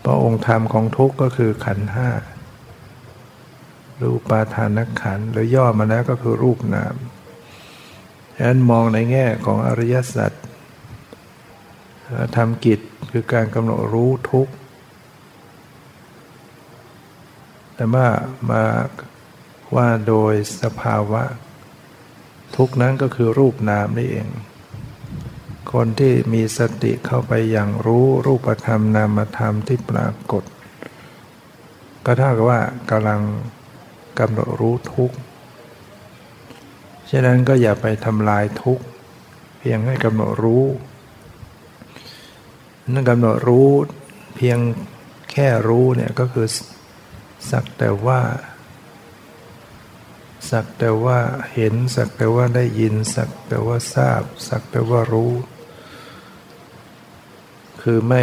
[0.00, 2.10] เพราะองค์ธรรมของทุกข์ก็คือขันห้า
[4.02, 6.94] รูปาทานขันหรือย่อมาแล้วก็คือรูปนาม
[8.40, 10.32] ฉะนั้นมองในแง่ของอริยสัจ
[12.36, 14.52] ทำกิจคือการกำหนดรู้ทุกข์
[17.74, 18.08] แต่ว่า
[18.50, 18.64] มา
[19.76, 21.22] ว่าโดยสภาวะ
[22.56, 24.28] ทุกนั้นก็คือรูปนามนี่เอง
[25.72, 30.44] คนที่มีสติเข้าไปอย่างรู้รูปธรรมนามธรรมที่ปรากฏ
[32.04, 33.20] ก็เท่ากับว่ากำลัง
[34.18, 35.16] กำหนดรู้ทุกข์
[37.10, 38.84] ฉะนั้นก็อย่าไปทำลายทุกข์
[39.58, 40.64] เพียงให้กำหนดรู้
[42.92, 43.68] นั่นกำหนดรู้
[44.36, 44.58] เพียง
[45.32, 46.46] แค่รู้เนี่ยก็คือ
[47.50, 48.20] สักแต่ว่า
[50.50, 51.18] สักแต่ว่า
[51.54, 55.32] เห็น สักแต่ว่าได้ยิน สักแต่ว่าทราบ สักแต่ว่ารู้
[57.82, 58.22] คือไม่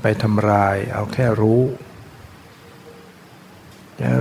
[0.00, 1.62] ไปทำลายเอาแค่รู้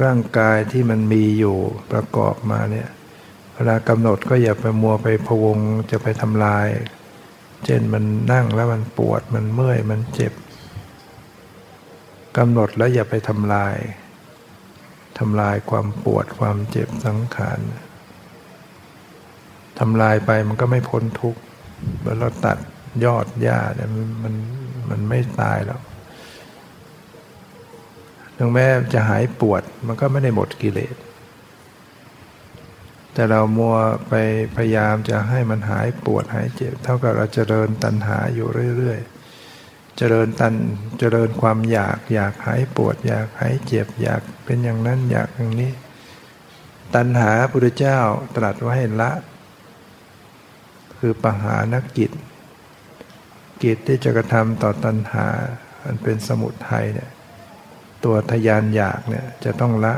[0.03, 1.57] ร่างกายที่มันมีอยู่
[1.91, 2.89] ประกอบมาเนี่ย
[3.57, 5.57] เวลากำหนดก็อย่าไปมัวไปพวง
[5.91, 6.67] จะไปทำลาย
[7.65, 10.33] เช่นมันนั่งแล้วมันปวดมันเมื่อยมันเจ็บ
[12.37, 13.75] กำหนดแล้วอย่าไปทำลาย
[15.19, 17.59] ทำลายความปวดความเจ็บสังขาร
[19.79, 21.39] ทำลายไปมันก็ไม่พ้นทุกข์
[21.99, 22.57] เมื่อเราตัด
[23.05, 23.89] ยอดหญ้าเนี่ย
[24.23, 24.33] มัน
[24.89, 25.81] มันไม่ตายแล้ว
[28.37, 30.95] ถึงแม้จะหายปวดมันก็ไม่ได้หมดกิเลส
[33.17, 33.77] แต่เรามัว
[34.09, 34.13] ไป
[34.55, 40.53] พยายามจะให้มันหายปวดหายเจ็บ เท่ากับเราจเจริญตัณหาอยู่เรื่อยๆ เจริญตัน
[40.99, 45.71] เจริญความอยากอยากหายปวด อยากหายเจ็บอยากเป็นอย่างนั้นอยากอย่างนี้
[46.95, 47.99] ตัณหาพระพุทธเจ้า
[48.35, 49.11] ตรัสว่าให้ละ
[50.97, 52.11] คือปหานกิจ
[53.63, 55.25] กิจที่จะกระทำต่อตัณหา
[55.83, 57.09] อันเป็นสมุทัยเนี่ย
[58.03, 59.93] ตัวทยานอยากเนี่ยจะต้องละ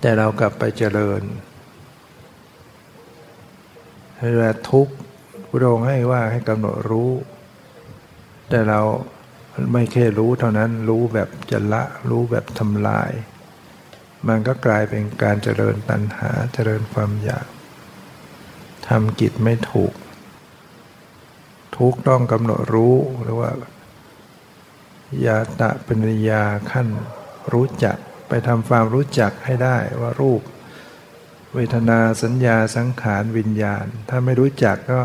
[0.00, 1.22] แต่เรากลับไปเจริญ
[4.20, 4.94] เวลาทุกข์
[5.50, 7.10] พระองค์ให้ว่าให้กำหนดรู้
[8.48, 8.80] แต่เรา
[9.72, 13.10] ไม่แค่รู้เท่านั้นรู้แบบจะละ รู้แบบทำลาย
[14.28, 17.46] มันก็กลายเป็นการเจริญตัณหาเจริญความอยาก
[18.88, 19.92] ทำกิจไม่ถูก
[21.76, 23.50] ทุกต้องกำหนดรู้หรือว่า
[25.26, 26.88] ยาตะปัญญาขั้น
[27.52, 30.42] รู้จัก ไปทำความรู้จักให้ได้ว่ารูป
[31.54, 35.00] เวทนาสัญญาสังขารวิญญาณ ถ้าไม่รู้จักก็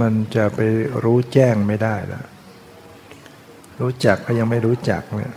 [0.00, 0.60] มันจะไป
[1.04, 2.22] รู้แจ้งไม่ได้ละ
[3.80, 5.34] รู้จักก็ยังไม่รู้จักเนี่ย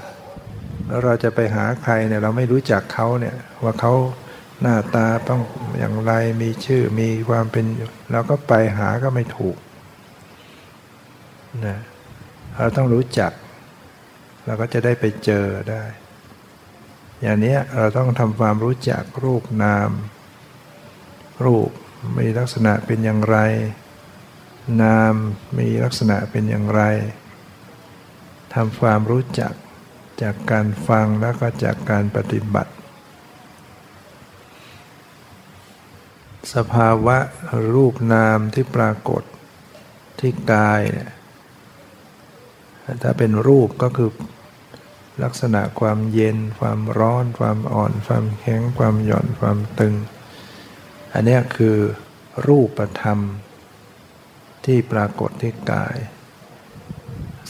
[0.88, 3.94] แล้วเราจะไปหาใครเนี่ยเราไม่รู้จักเขาเนี่ยว่าเขา
[4.62, 5.42] หน้าตาต้อง
[5.80, 7.66] อย่างไรมีชื่อมีความเป็น
[8.12, 9.58] เราก็ไปหาก็ไม่ถูก
[11.66, 11.78] นะ
[12.58, 13.32] เราต้องรู้จัก
[14.46, 15.84] เราก็จะได้ไปเจอได้
[17.22, 19.90] อย่างนี้เราต้องทำความรู้จักรูปนาม
[21.46, 21.70] รูป
[22.18, 23.38] มีลักษณะเป็นอย่างไร
[24.82, 25.14] นาม
[25.58, 26.82] มีลักษณะเป็นอย่างไร
[28.54, 29.54] ทำความรู้จัก
[30.22, 32.72] จากการฟังแล้วก็จากการปฏิบัติ
[36.54, 37.18] สภาวะ
[37.74, 39.24] รูปนามที่ปรากฏ
[40.20, 41.12] ที่กายเนี่ย
[43.04, 44.10] ถ้าเป็นรูปก็คือ
[45.24, 49.96] ลักษณะความเย็น ความร้อน ความอ่อน ความแข็ง ความหย่อน ความตึง
[51.14, 51.78] อันนี้คือ
[52.48, 53.20] รูปธรรม
[54.66, 55.98] ที่ปรากฏที่กาย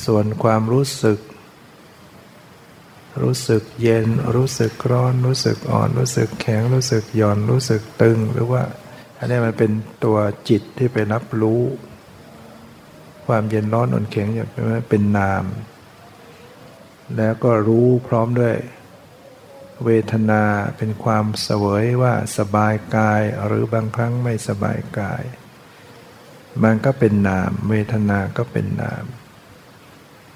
[0.05, 1.19] ส่วนความรู้สึก
[3.21, 8.63] รู้สึกเย็น รู้สึกร้อน รู้สึกอ่อน รู้สึกแข็ง รู้สึกหย่อน รู้สึกตึง หรือว่า
[9.17, 9.71] อันนี้มันเป็น
[10.03, 10.17] ตัว
[10.49, 11.61] จิตที่ไปรับรู้
[13.27, 14.49] ความเย็นร้อนอ่อนแข็งหย่อน
[14.89, 15.43] เป็นนาม
[17.17, 18.55] แล้วก็รู้พร้อมด้วย
[19.85, 20.43] เวทนา
[20.77, 25.23] เป็นความเสวยว่าสบายกายหรือบางครั้งไม่สบายกาย
[26.63, 29.05] มันก็เป็นนาม เวทนาก็เป็นนาม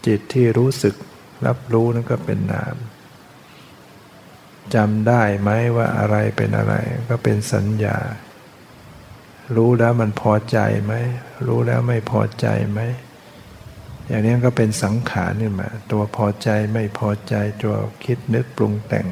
[0.06, 0.96] จิตที่รู้สึก
[1.46, 2.76] รับรู้นั่นก็เป็นนาม
[4.76, 6.74] จำได้ไหมว่าอะไรเป็นอะไร
[7.10, 7.98] ก็เป็นสัญญา
[9.56, 10.94] รู้แล้วมันพอใจไหม
[11.48, 12.80] รู้แล้วไม่พอใจไหม
[14.08, 19.08] อย่างนี้ก็เป็นสังขารนี่มาตัวพอใจไม่พอใจตัวคิดนึกปรุงแต่ง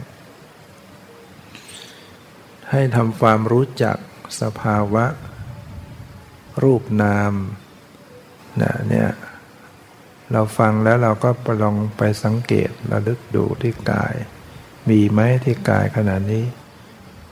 [2.71, 3.98] ให้ทำความรู้จัก
[4.41, 5.06] สภาวะ
[6.63, 7.34] รูปนาม
[8.62, 9.10] นะเนี่ย
[10.32, 14.13] เราฟังแล้วเราก็ไปลองไปสังเกตระลึกดูที่กาย
[14.89, 16.45] มีไหมที่กายขณะนี้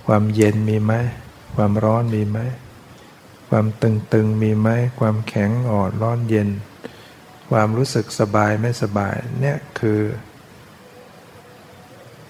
[0.05, 0.93] ความเย็นมีไหม
[1.55, 2.39] ความร้อนมีไหม
[3.49, 6.49] ความตึงๆมีไหมความแข็งอ่อนร้อนเย็น
[7.51, 10.01] ความรู้สึกสบายไม่สบายเนี่ยคือ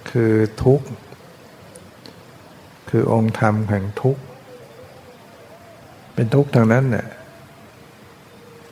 [0.09, 0.87] คือทุกข์
[2.89, 4.23] คือองค์ธรรมแห่งทุกข์
[6.13, 7.07] เป็นทุกข์ทางนั้นเนี่ย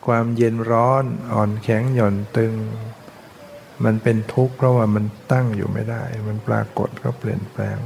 [0.08, 2.54] ความเย็นร้อนอ่อนแข็งหย่อนตึง
[3.84, 7.77] มันเป็นทุกข์เพราะว่ามันตั้งอยู่ไม่ได้ มันปรากฏก็เปลี่ยนแปลง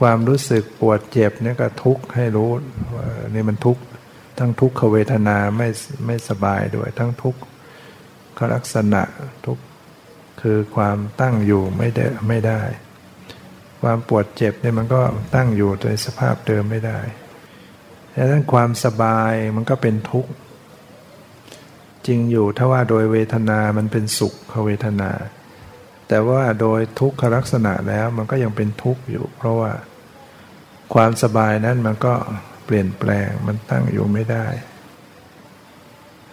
[0.00, 2.50] ความรู้สึกปวดเจ็บนี่ก็ทุกข์ให้รู้
[2.96, 3.82] ว่านี่มันทุกข์
[4.38, 5.68] ทั้งทุกขเวทนาไม่
[6.06, 7.36] ไม่สบายด้วย ทั้งทุก
[8.38, 9.02] ขลักษณะ
[9.46, 9.58] ทุก
[10.40, 12.60] คือความตั้งอยู่ไม่ได้ไม่ได้
[13.82, 15.00] ความปวดเจ็บเนี่ยมันก็
[15.34, 16.98] ตั้งอยู่ในสภาพเดิมไม่ได้
[18.14, 20.30] ดังนั้นความสบายมันก็เป็นทุกข์
[22.06, 24.34] จริงอยู่ถ้าว่าโดยเวทนามันเป็นสุข
[24.66, 25.10] เวทนา
[26.08, 29.72] แต่ว่าโดยทุกขลักษณะแล้วมันก็ยังเป็นทุกข์อยู่ เพราะว่า
[30.94, 32.14] ความสบายนั้นมันก็
[32.64, 34.46] เปลี่ยนแปลงมันตั้งอยู่ไม่ได้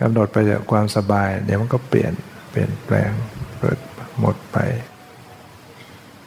[0.01, 2.13] กำหนดไปจากความสบาย เดี๋ยวมันก็เปลี่ยน
[2.49, 3.11] เปลี่ยนแปลง
[3.59, 3.79] เกิด
[4.19, 4.57] หมดไป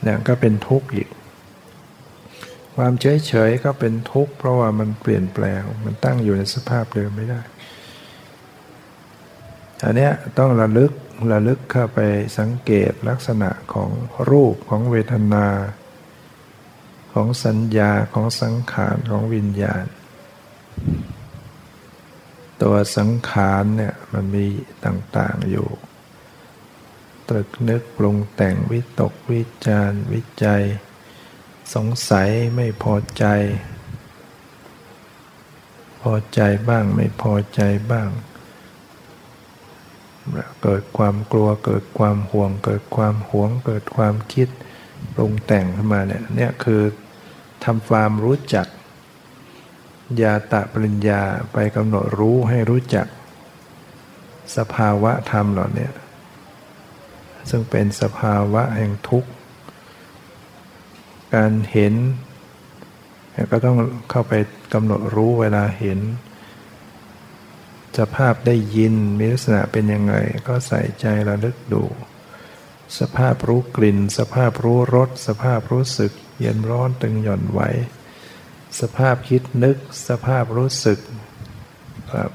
[0.03, 1.09] เนี่ยก็เป็นทุกข์อีก
[2.77, 7.41] ความเฉยเฉยก็เป็นทุกข์เพราะว่ามันเปลี่ยนแปลง มันตั้งอยู่ในสภาพเดิมไม่ได้
[9.85, 10.09] อันนี้
[10.39, 10.93] ต้องระลึก
[11.31, 11.99] ระลึกเข้าไป
[12.39, 13.91] สังเกตลักษณะของ
[14.31, 15.47] รูปของเวทนา
[17.13, 19.85] ของสัญญาของสังขารของวิญญาณ
[22.63, 24.47] ตัวสังขารเนี่ยมันมี
[24.85, 25.69] ต่างๆอยู่
[27.29, 30.65] ตรึกนึกปรุงแต่งวิตกวิจารวิจัย
[31.75, 33.25] สงสัยไม่พอใจ
[36.01, 38.09] พอใจบ้างไม่พอใจบ้าง
[40.63, 44.49] เกิดความกลัวเกิดความห่วง เกิดความหวง เกิดความคิด
[45.15, 46.83] ปรุงแต่งขึ้นมาเนี่ยเนี่ยคือ
[47.65, 48.67] ทำความรู้จัก
[50.23, 53.07] ยาตะปริญญาไปกำหนดรู้ให้รู้จัก
[54.57, 55.89] สภาวะธรรมเหล่านี้
[57.51, 59.31] ซึ่งเป็นสภาวะแห่งทุกข์
[61.35, 61.95] การเห็น
[63.51, 63.77] ก็ต้อง
[64.11, 64.33] เข้าไป
[64.75, 65.99] กำหนดรู้เวลาเห็น
[67.99, 70.15] สภาพได้ยินมีลักษณะเป็นยังไง
[70.49, 71.85] ก็ใส่ใจระลึกดู
[72.99, 77.61] สภาพรู้กลิ่น สภาพรู้รส สภาพรู้สึก เย็นร้อนตึงหย่อนไหว
[78.81, 79.77] สภาพคิดนึก
[80.09, 80.99] สภาพรู้สึก
[82.13, 82.31] ครับ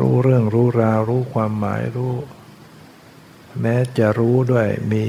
[0.00, 2.14] รู้เรื่องรู้ราวรู้ความหมายรู้
[3.60, 5.04] แม้จะรู้ด้วยมี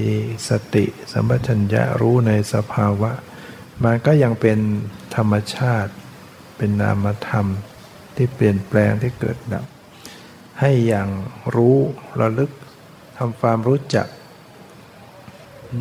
[0.49, 3.11] สติสัมปชัญญะรู้ในสภาวะ
[3.83, 4.59] มันก็ยังเป็น
[5.15, 5.91] ธรรมชาติ
[6.57, 7.47] เป็นนามธรรม
[8.17, 9.65] ที่เปลี่ยนแปลงที่เกิดดับ
[10.59, 11.09] ให้อย่าง
[11.55, 11.77] รู้
[12.19, 12.51] ระลึก
[13.17, 14.07] ทำความรู้จัก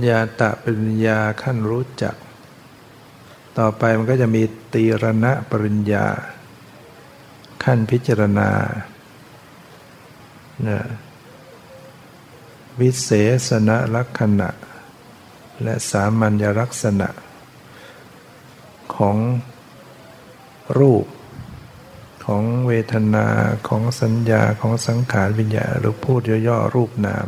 [0.09, 2.16] ญาตะเป็นญาขั้นรู้จัก
[3.59, 4.42] ต่อไปมันก็จะมี
[4.75, 6.07] ตีรณะปริญญา
[7.64, 8.51] ขั้นพิจารณา
[10.66, 10.79] นะ
[12.81, 13.11] วิเศ
[13.49, 14.49] ษณลักษณะ
[15.62, 17.09] และสามัญลักษณะ
[18.96, 19.16] ของ
[20.79, 21.07] รูป
[22.27, 23.27] ของเวทนา
[23.69, 27.27] ของสัญญาของสังขารวิญญาหรือพูดย่อๆรูปนาม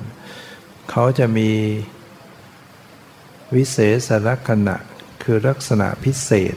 [0.91, 1.51] เขาจะมี
[3.55, 4.77] วิเศษลักษณะ
[5.23, 6.57] คือลักษณะพิเศษ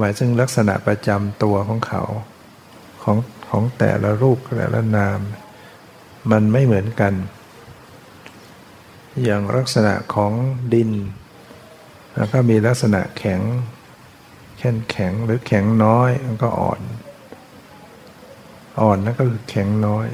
[0.00, 2.02] หมายถึงลักษณะประจำตัวของเขา
[3.02, 5.18] ของของแต่ละรูปแต่ละนาม
[6.30, 7.14] มันไม่เหมือนกัน
[9.24, 10.32] อย่างลักษณะของ
[10.74, 10.90] ดิน
[12.16, 13.40] แล้วก็มีลักษณะแข็ง
[14.58, 16.80] แข็งแข็งหรือแข็งน้อยมันก็อ่อน
[18.80, 20.06] อ่อนนั่นก็คือแข็งน้อย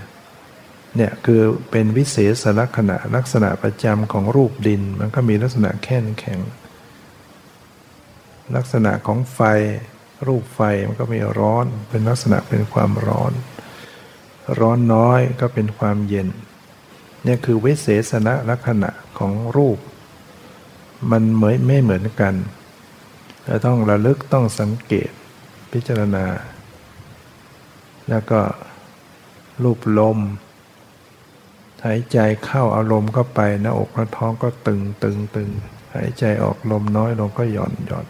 [0.96, 6.40] เนี่ยคือเป็นวิเศษลักษณะลักษณะประจำของรูปดิน มันก็มีลักษณะแข็งแข็ง
[8.56, 9.40] ลักษณะของไฟ
[10.26, 13.32] รูปไฟมันก็มีร้อนเป็นลักษณะเป็นความร้อน
[14.60, 16.28] ร้อนน้อยก็เป็นความเย็น
[17.24, 19.78] เนี่ยคือวิเศษณลักษณะของรูป
[21.10, 22.34] มันเหมือนไม่เหมือนกัน
[23.46, 25.10] เราต้องระลึกต้องสังเกต
[25.72, 26.26] พิจารณา
[28.08, 28.40] แล้วก็
[29.62, 30.18] รูปลม
[31.84, 35.50] หายใจเข้าอารมณ์เข้าไปหน้าอกหน้าท้องก็ตึงตึงตึง
[35.94, 38.06] หายใจออกลมน้อยลงก็หย่อนหย่อน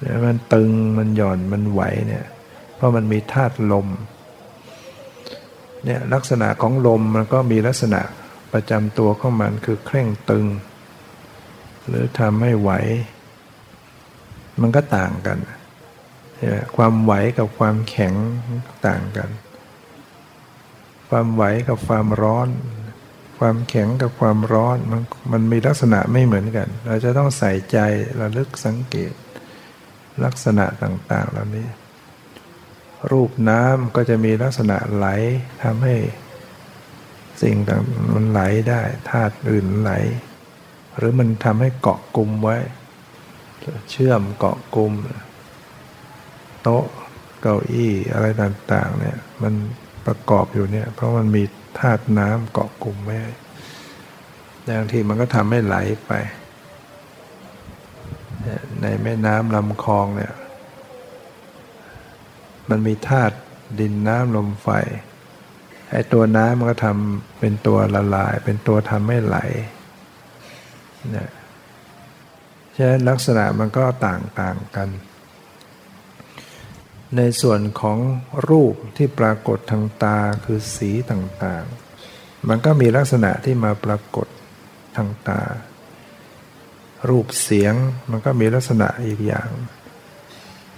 [0.00, 2.24] แล้วมันตึงมันหย่อนมันไหวเนี่ย
[2.74, 3.88] เพราะมันมีธาตุลม
[5.84, 8.00] เนี่ยลักษณะของลมมันก็มีลักษณะ
[8.52, 10.46] ประจำตัวของมันคือเคร่งตึง
[11.88, 12.70] หรือทำให้ไหว
[14.60, 15.38] มันก็ต่างกัน
[16.76, 18.14] ความไหวกับความแข็ง
[18.86, 19.30] ต่างกัน
[21.08, 22.48] ความไหวกับความร้อน
[23.38, 27.78] ความแข็งกับความร้อนมันมันมีลักษณะไม่เหมือนกัน เราจะต้องใส่ใจ
[28.20, 29.12] ระลึกสังเกต
[30.24, 31.68] ลักษณะต่าง ๆ เหล่านี้
[33.10, 35.06] รูปน้ำก็จะมีลักษณะไหล
[35.62, 35.96] ทำให้
[37.42, 37.82] สิ่งต่าง
[38.14, 39.92] มันไหลได้ธาตุอื่นไหล
[40.96, 42.56] หรือมันทำให้เกาะกลุ่มไว้
[43.90, 44.92] เชื่อมเกาะกลุ่ม
[46.62, 46.84] โต๊ะ
[47.40, 49.54] เก้าอี้อะไรต่าง ๆ เนี่ย มัน
[50.06, 51.42] ประกอบอยู่เนี่ย เพราะมันมี
[51.78, 53.16] ธาตุน้ำเกาะกลุ่มไว้
[54.80, 56.12] บางทีมันก็ทำให้ไหลไป
[58.82, 60.32] ในแม่น้ำลำคลองเนี่ย
[62.70, 63.36] มันมีธาตุ
[63.80, 64.68] ดินน้ำลมไฟ
[65.90, 69.38] ไอ้ตัวน้ำมันก็ทำเป็นตัวละลาย เป็นตัวทำให้ไหล
[71.10, 71.28] เนี่ย
[72.76, 74.88] ฉะนั้นลักษณะมันก็ต่างต่างกัน
[77.16, 77.98] ในส่วนของ
[78.48, 84.26] รูปที่ปรากฏทางตาคือสีต่างๆ มันก็มีลักษณะที่มาปรากฏ
[84.96, 85.42] ทางตา
[87.08, 87.74] รูปเสียง
[88.10, 89.48] มันก็มีลักษณะอีกอย่าง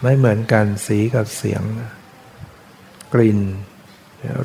[0.03, 1.63] ไม่เหมือนกันสีกับเสียง
[3.15, 3.41] กลิ่น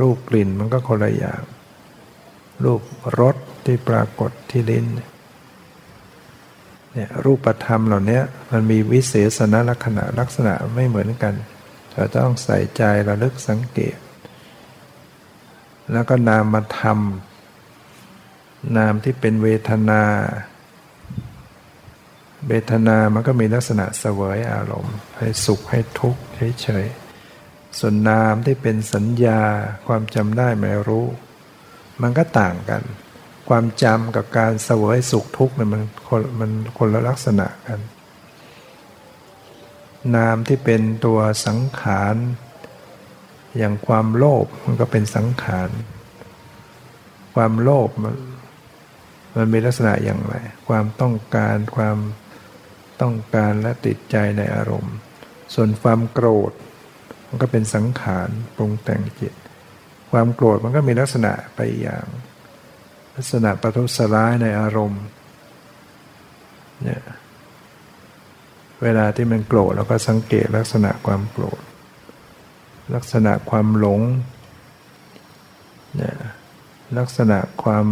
[0.01, 1.41] รูปกลิ่นมันก็คนละอย่าง
[2.63, 2.81] รูป
[3.19, 3.35] รส
[3.65, 8.21] ที่ปรากฏที่ลิ้นเนี่ยรูปธรรมเหล่านี้
[8.51, 11.33] มันมีวิเศษณลักษณะลักษณะไม่เหมือนกัน
[11.93, 13.97] เราต้องใส่ใจระลึกสังเกต
[15.91, 16.99] แล้วก็นามธรรม
[18.77, 20.03] นามที่เป็นเวทนา
[22.47, 26.21] เวทนามันก็มีลักษณะเสวยอารมณ์ ให้สุขให้ทุกข์
[26.61, 29.41] เฉยๆส่วนนามที่เป็นสัญญา
[29.87, 31.05] ความจำได้ไม่รู้
[32.01, 32.81] มันก็ต่างกัน
[33.49, 37.79] ความจำกับการเสวยสุขทุกข์เนี่ยมันคนมันคนละลักษณะกัน
[40.15, 42.15] นามที่เป็นตัวสังขาร
[43.57, 45.69] อย่างความโลภมันก็เป็นสังขาร
[47.35, 48.15] ความโลภมัน
[49.35, 50.35] มันมีลักษณะอย่างไร
[50.67, 51.97] ความต้องการความ
[53.01, 54.95] ต้องการและติดใจในอารมณ์
[55.53, 56.51] ส่วนความโกรธ
[57.27, 59.33] มันก็เป็นสังขารปรุงแต่งจิต
[60.11, 62.05] ความโกรธมันก็มีลักษณะไปอย่าง
[63.21, 65.03] ลักษณะประทุษร้ายในอารมณ์
[66.83, 67.01] เนี่ย
[68.83, 71.61] เวลาที่มันโกรธเราก็สังเกตลักษณะความโกรธ
[72.95, 74.01] ลักษณะความหลง
[75.95, 76.15] เนี่ย
[76.97, 77.85] ลักษณะความ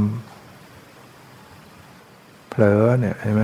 [2.49, 3.43] เผลอเนี่ยเห็นไหม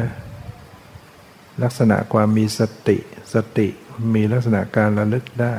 [1.64, 2.98] ลักษณะความมีสติ
[3.34, 3.68] สติ
[4.16, 5.56] มีลักษณะการระลึกได้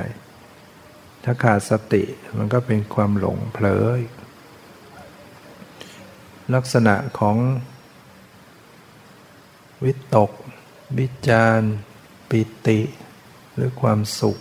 [1.25, 2.03] ถ้าขาดสติ
[2.39, 3.87] มันก็เป็นความหลงเผลอ
[6.53, 7.37] ลักษณะของ
[9.85, 10.31] วิตก
[10.99, 11.61] วิจาร
[12.31, 12.81] ปิติ
[13.55, 14.39] หรือความสุข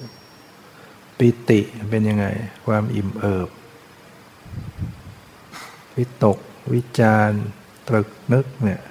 [1.18, 2.26] ปิติเป็นยังไง
[2.66, 3.50] ความอิ่มเอิบ
[5.98, 6.38] วิตก
[6.74, 7.30] วิจาร
[7.88, 8.82] ตรึกนึกเนี่ย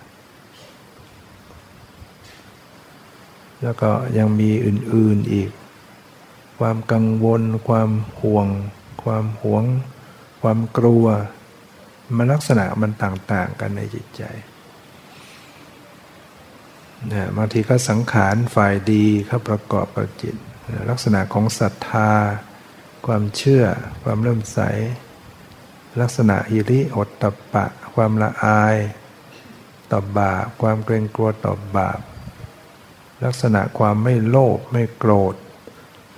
[3.63, 5.51] แล้วก็ยังมีอื่นๆอีก
[6.59, 7.91] ความกังวล ความ
[8.21, 8.49] ห่วง
[9.03, 9.65] ความหวง
[10.41, 11.07] ความกลัว
[12.17, 14.23] มันลักษณะมันต่าง ๆ กันในจิตใจ
[17.13, 20.37] นะบางทีก็สังขารฝ่ายดีเขาประกอบกับจิต
[20.91, 22.11] ลักษณะของศรัทธา
[23.07, 23.65] ความเชื่อ
[24.03, 24.59] ความเริ่มใส
[26.01, 28.77] ลักษณะอิริอดตปะ ความละอาย
[29.91, 32.01] ต่อบาปความเกรงกลัวต่อบาป
[33.25, 35.35] ลักษณะความไม่โลภไม่โกรธ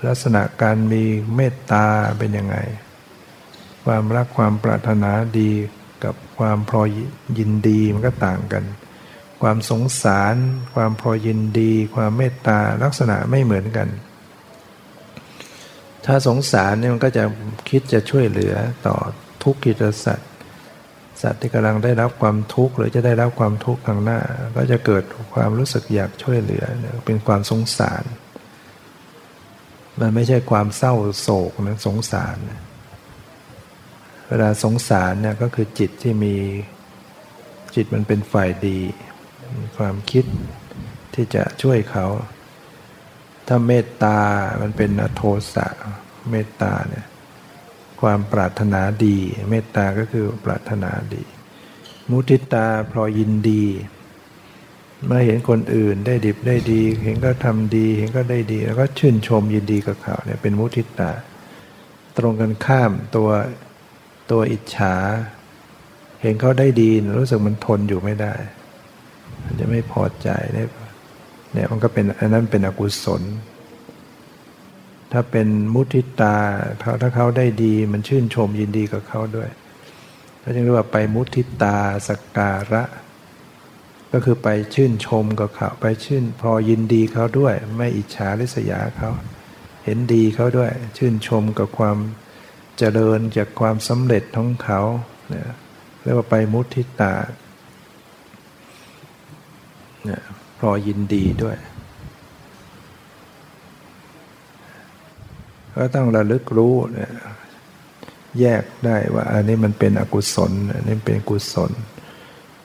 [0.07, 1.87] ลักษณะการมีเมตตา
[2.19, 2.57] เป็นยังไง
[3.85, 5.53] ความรักความปรารถนาดี
[6.39, 6.80] ความพอ
[7.39, 8.64] ยินดีมันก็ต่างกัน
[9.43, 10.35] ความสงสาร
[10.74, 13.89] ความพอยินดี ความเมตตาลักษณะไม่เหมือนกัน
[16.07, 17.24] ถ้าสงสารเนี่ยมันก็จะ
[17.68, 18.55] คิดจะช่วยเหลือ
[18.87, 18.97] ต่อ
[19.43, 20.30] ทุกขิจสัตว์
[21.22, 24.20] สัตว์ที่กำลังได้รับความทุกข์หรือจะได้รับความทุกข์ข้างหน้า
[24.57, 25.03] ก็จะเกิด
[25.35, 26.64] ความรู้สึกอยากช่วยเหลือ
[27.07, 28.05] เป็นความสงสาร
[30.01, 32.37] มันไม่ใช่ความเศร้าโศกนะสงสาร
[34.29, 36.35] เวลาสงสารเนี่ยก็คือจิตที่มี
[37.75, 38.79] จิตมันเป็นฝ่ายดี
[39.61, 40.25] มีความคิด
[41.14, 42.07] ที่จะช่วยเขา
[43.47, 44.18] ถ้าเมตตา
[44.62, 45.22] มันเป็นอโท
[45.55, 45.66] สะ
[46.31, 47.07] เมตตาเนี่ย
[48.01, 49.16] ความปรารถนาดี
[49.51, 51.25] เมตตาก็คือปรารถนาดี
[52.11, 53.64] มุทิตาพลอยยินดี
[55.07, 61.11] เมื่อเห็นคนอื่นได้ดิบได้ดี เห็นก็ทำดี เห็นก็ได้ดี แล้วก็ชื่นชมยินดีกับเขาเนี่ยเป็นมุทิตา
[62.18, 63.29] ตรงกันข้ามตัว
[64.31, 64.95] ตัวอิจฉา
[66.20, 68.35] เห็นเขาได้ดีรู้สึกมันทนอยู่ไม่ได้
[69.45, 70.68] มันจะไม่พอใจเนี่ย
[71.53, 73.22] เนี่ยมันก็เป็นอันนั้นเป็นอกุศล
[75.12, 76.37] ถ้าเป็นมุทิตา
[77.03, 79.49] ถ้าเขาได้ดีมันชื่นชมยินดีกับเขาด้วย
[80.43, 81.77] ก็จึงเรียกว่าไปมุทิตา
[82.09, 82.85] สกการะ
[84.12, 89.11] ก็คือไปชื่นชมกับเขา ไปชื่นพอยินดีเขาด้วย ไม่อิจฉาริษยาเขา
[89.85, 91.97] เห็นดีเขาด้วย ชื่นชมกับความ
[92.79, 94.81] เจริญจากความสำเร็จของเขา
[95.29, 95.49] เนี่ย
[96.03, 97.14] เรียกว่าไปมุทิตา
[100.05, 100.22] เนี่ย
[100.61, 101.59] พอยินดีด้วย
[105.75, 107.12] ก็ต้องระลึกรู้เนี่ย
[108.41, 111.72] แยกได้ว่าอันนี้มันเป็นอกุศลอันนี้เป็นกุศล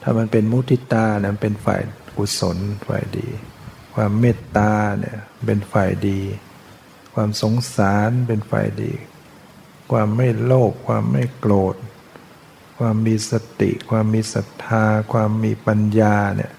[0.02, 1.82] ถ้ามันเป็นมุทิตาเนี่ยเป็นฝ่าย
[2.18, 2.58] กุศล
[2.88, 3.30] ฝ่ายดี
[3.96, 6.20] ความเมตตาเนี่ยเป็นฝ่ายดี
[7.14, 8.92] ความสงสารเป็นฝ่ายดี
[9.92, 11.76] ความไม่โลภความไม่โกรธ
[12.78, 16.54] ความมีสติ ความมีศรัทธา ความมีปัญญาเนี่ย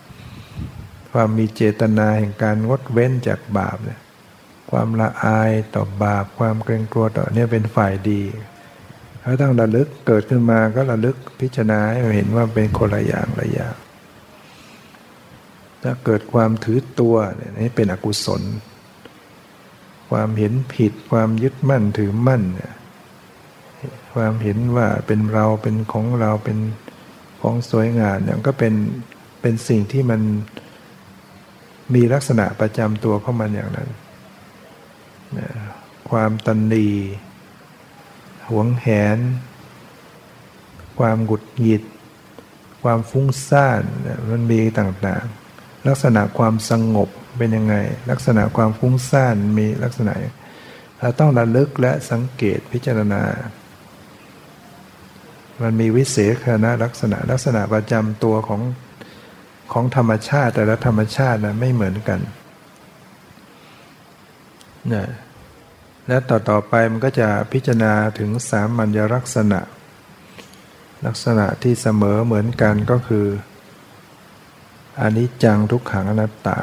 [1.13, 4.01] ความมีเจตนาแห่งการงดเว้นจากบาปเนี่ย
[4.71, 8.23] ความละอายต่อบาป ความเกรงกลัวต่อเนี่ยเป็นฝ่ายดี
[9.25, 13.77] ถ้าต้องระลึกเกิดขึ้นมาก็ระลึกพิจารณาให้เห็นว่าเป็นคนละอย่างละอย่าง
[15.83, 18.43] ถ้าเกิดความถือตัวเนี่ยนี่เป็นอกุศล
[20.11, 22.73] ความเห็นผิดความยึดมั่นถือมั่นเนี่ย
[24.15, 26.59] ความเห็นว่าเป็นเราเป็นของเราเป็น
[27.41, 28.75] ของสวยงามเนี่ยก็เป็น
[29.41, 30.21] เป็นสิ่งที่มัน
[31.95, 33.89] มีลักษณะประจำตัวเข้ามาอย่างนั้น
[36.11, 36.91] ความตันดี
[38.49, 38.87] หวงแห
[39.17, 39.19] น
[40.99, 41.83] ความหงุดหงิด
[42.83, 43.83] ความฟุ้งซ่าน
[44.31, 47.09] มันมีต่างๆ ลักษณะความสงบ
[47.39, 47.75] เป็นยังไง
[48.11, 50.13] ลักษณะความฟุ้งซ่านมีลักษณะ
[50.99, 53.23] เราต้องระลึกและสังเกตพิจารณา
[55.63, 58.63] มันมีวิเศษคณะลักษณะลักษณะประจำตัวของ
[59.73, 62.21] ของธรรมชาติแต่ละธรรมชาตินะไม่เหมือนกัน
[64.93, 65.09] นะ
[66.09, 69.61] และต่อต่อไปมันก็จะพิจารณาถึงสามัญลักษณะ
[71.07, 73.27] ลักษณะที่เสมอเหมือนกันก็คือ
[75.01, 76.59] อันิจจังทุกขังอนัตตา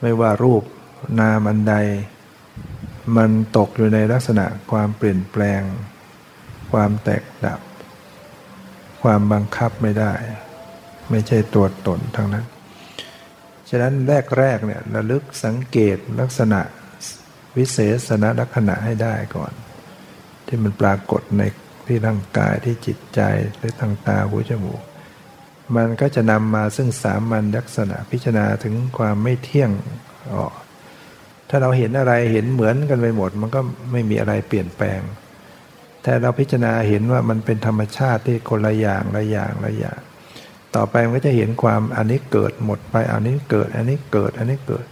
[0.00, 0.62] ไม่ว่ารูป
[1.20, 1.74] นามอันใด
[3.16, 5.62] มันตกอยู่ในลักษณะความเปลี่ยนแปลง
[6.72, 7.60] ความแตกดับ
[9.02, 10.12] ความบังคับไม่ได้
[11.10, 12.46] ไม่ใช่ตัวตนทั้งนั้น
[13.68, 13.94] ฉะนั้น
[14.38, 16.60] แรกๆเนี่ยระลึกสังเกตลักษณะ
[17.56, 19.52] วิเศษณลักษณะให้ได้ก่อน
[20.46, 21.42] ที่มันปรากฏใน
[21.86, 23.20] ที่ร่างกายที่จิตใจ
[23.56, 24.82] หรือทางตาหูจมูก
[25.76, 29.70] มันก็จะนำมาซึ่งสามัญลักษณะพิจารณาถึงความไม่เที่ยง
[30.36, 30.52] ออก
[31.48, 33.60] ถ้าเราเห็นอะไรเห็นเหมือนกันไปหมด มันก็
[33.92, 35.00] ไม่มีอะไรเปลี่ยนแปลง
[36.08, 40.00] แต่เราพิจารณาเห็นว่ามันเป็นธรรมชาติที่คนละอย่างละอย่างละอย่าง
[40.74, 44.86] ต่อไปมันก็จะเห็นความอันนี้เกิดหมดไปอันนี้เกิดอันนี้เกิดอันนี้เกิด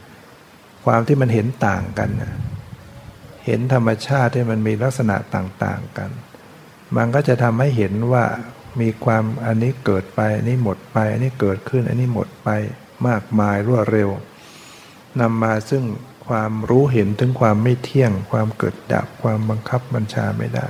[0.84, 2.10] ความที่มันเห็นต่างกัน
[3.46, 6.10] เห็นธรรมชาติที่มันมีลักษณะต่างๆกัน
[6.96, 8.24] มันก็จะทำให้เห็นว่า
[8.80, 12.48] มีความอันนี้เกิดไปอันนี้หมดไป อันนี้เกิดขึ้นอันนี้หมดไป
[13.08, 14.10] มากมายรวดเร็ว
[15.20, 15.84] นำมาซึ่ง
[16.28, 20.68] ความรู้เห็นถึงความไม่เที่ยง ความเกิดดับความบังคับบัญชาไม่ได้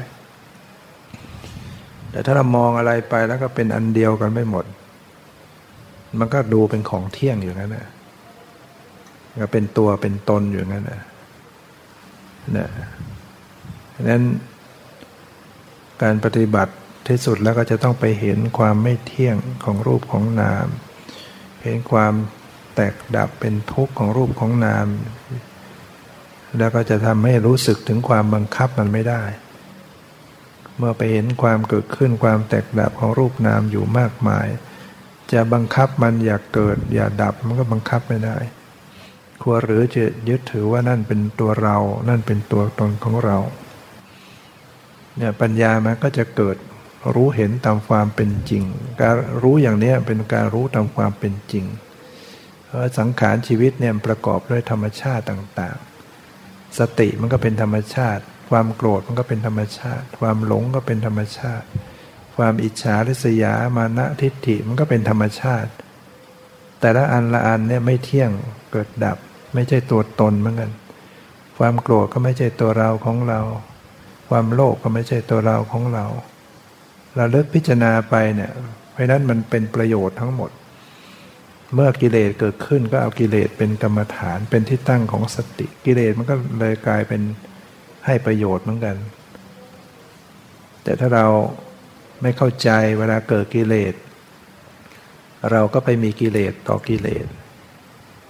[2.17, 4.65] แต่ถ้าเรามองอะไรไปแล้วก็เป็นอันเดียวกันไม่หมด
[6.19, 7.87] มันก็ดูเป็นของเที่ยงอยู่นั่นแหละ
[9.41, 11.01] ก็เป็นตัวเป็นตนอยู่นั่นแหละ
[12.57, 12.69] นะ
[14.11, 14.23] นั้น
[16.03, 16.75] การปฏิบัติ
[17.09, 20.67] ที่สุดแล้วก็จะต้องไปเห็นความไม่เที่ยงของรูปของนาม
[21.63, 22.15] เห็นความ
[22.75, 24.87] แตกดับเป็นทุกข์ของรูปของนาม
[26.59, 29.23] แล้วก็จะทำให้รู้สึกถึงความบังคับมันไม่ได้
[30.79, 34.47] เมื่อไปเห็นความเกิดขึ้นความแตกดับของรูปนามอยู่มากมาย
[35.33, 38.37] จะบังคับมันอย่าเกิดอย่าดับมันก็บังคับไม่ได้
[39.43, 41.77] ควรหรือจะยึดถือว่านั่นเป็นตัวเรา
[42.09, 43.39] นั่นเป็นตัวตนของเรา
[45.17, 46.57] เนี่ยปัญญามันก็จะเกิด
[47.15, 48.65] รู้เห็นตามความเป็นจริง
[49.01, 51.65] การรู้อย่างนี้เป็นการรู้ตามความเป็นจริง
[52.67, 61.67] เพราะสังขารชีวิตเนี่ยประกอบด้วยธรรมชาติต่างๆ สติมันก็เป็นธรรมชาติ ความโกรธมันก็เป็นธรรมชาติ ความหลงก็เป็นธรรมชาติ
[62.37, 65.71] ความอิจฉาริษยามานะทิฏฐิมันก็เป็นธรรมชาติ
[66.81, 68.31] แต่ละอันละอันเนี่ยไม่เที่ยง
[68.73, 69.19] เกิดดับ
[69.55, 70.71] ไม่ใช่ตัวตนเหมือนกัน
[71.59, 73.41] ความโกรธก็ไม่ใช่ตัวเราของเรา
[74.29, 76.05] ความโลภก็ไม่ใช่ตัวเราของเรา
[77.17, 78.53] เราเลิกพิจารณาไปเนี่ย
[78.93, 80.51] เพราะนั้นมันเป็นประโยชน์ทั้งหมด
[81.75, 87.23] เมื่อกิเลสเกิดขึ้นก็เอากิเลสเป็นกรรมฐานเป็นที่ตั้งของสติ กิเลสมันก็เลยกลายเป็น
[88.07, 88.97] ให้ประโยชน์เหมือนกัน
[90.83, 91.27] แต่ถ้าเรา
[92.23, 93.95] ไม่เข้าใจเวลาเกิดกิเลส
[95.53, 97.27] เราก็ไปมีกิเลสต่อกิเลส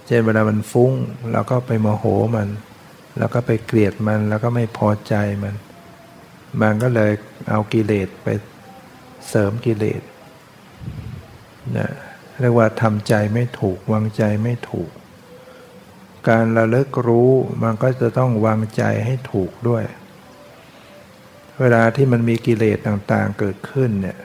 [0.05, 0.91] เช่นเวลามันฟุ้ง
[1.31, 2.05] เราก็ไปโมโห
[2.35, 2.49] มัน
[3.17, 5.55] แล้วก็ไปเกลียดมันแล้วก็ไม่พอใจมัน
[6.61, 7.11] มันก็เลย
[7.49, 8.27] เอากิเลสไป
[9.29, 10.01] เสริมกิเลส
[11.77, 11.89] นะ
[12.41, 14.89] เรียกว่าทำใจไม่ถูกวางใจไม่ถูก
[16.29, 17.31] การระลึกรู้
[17.63, 19.83] มันก็จะต้องวางใจให้ถูกด้วย
[21.59, 24.17] เวลาที่มันมีกิเลสต่างๆเกิดขึ้นเนี่ย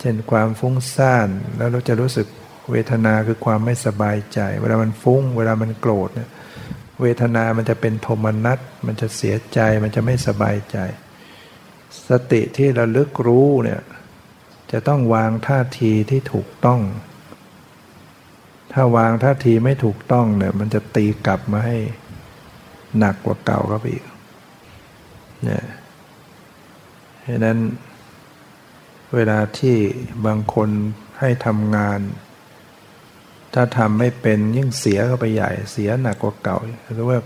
[0.00, 2.26] เช่นความฟุ้งซ่านแล้วเราจะรู้สึก
[2.70, 6.30] เวทนาคือความไม่สบายใจ เวลามันฟุ้ง เวลามันโกรธเนี่ย
[7.00, 10.78] เวทนามันจะเป็นโทมนัสมันจะเสียใจมันจะไม่สบายใจ
[12.08, 13.80] สติที่ระลึกรู้เนี่ย
[14.72, 16.80] จะต้องวางท่าทีที่ถูกต้อง
[18.74, 21.78] ถ้าวางท่าทีไม่ถูกต้องเนี่ยมันจะตีกลับมาให้
[22.98, 24.04] หนักกว่าเก่าครับอีก
[25.44, 25.64] เนี่ย
[27.26, 27.58] ฉะนั้น
[29.14, 29.76] เวลาที่
[30.26, 30.70] บางคน
[31.20, 32.00] ให้ทำงาน
[33.54, 36.58] ถ้าทำไม่เป็นยิ่งเสียเข้าไปใหญ่เสียหนักกว่าเก่า
[36.94, 37.18] หรือว่า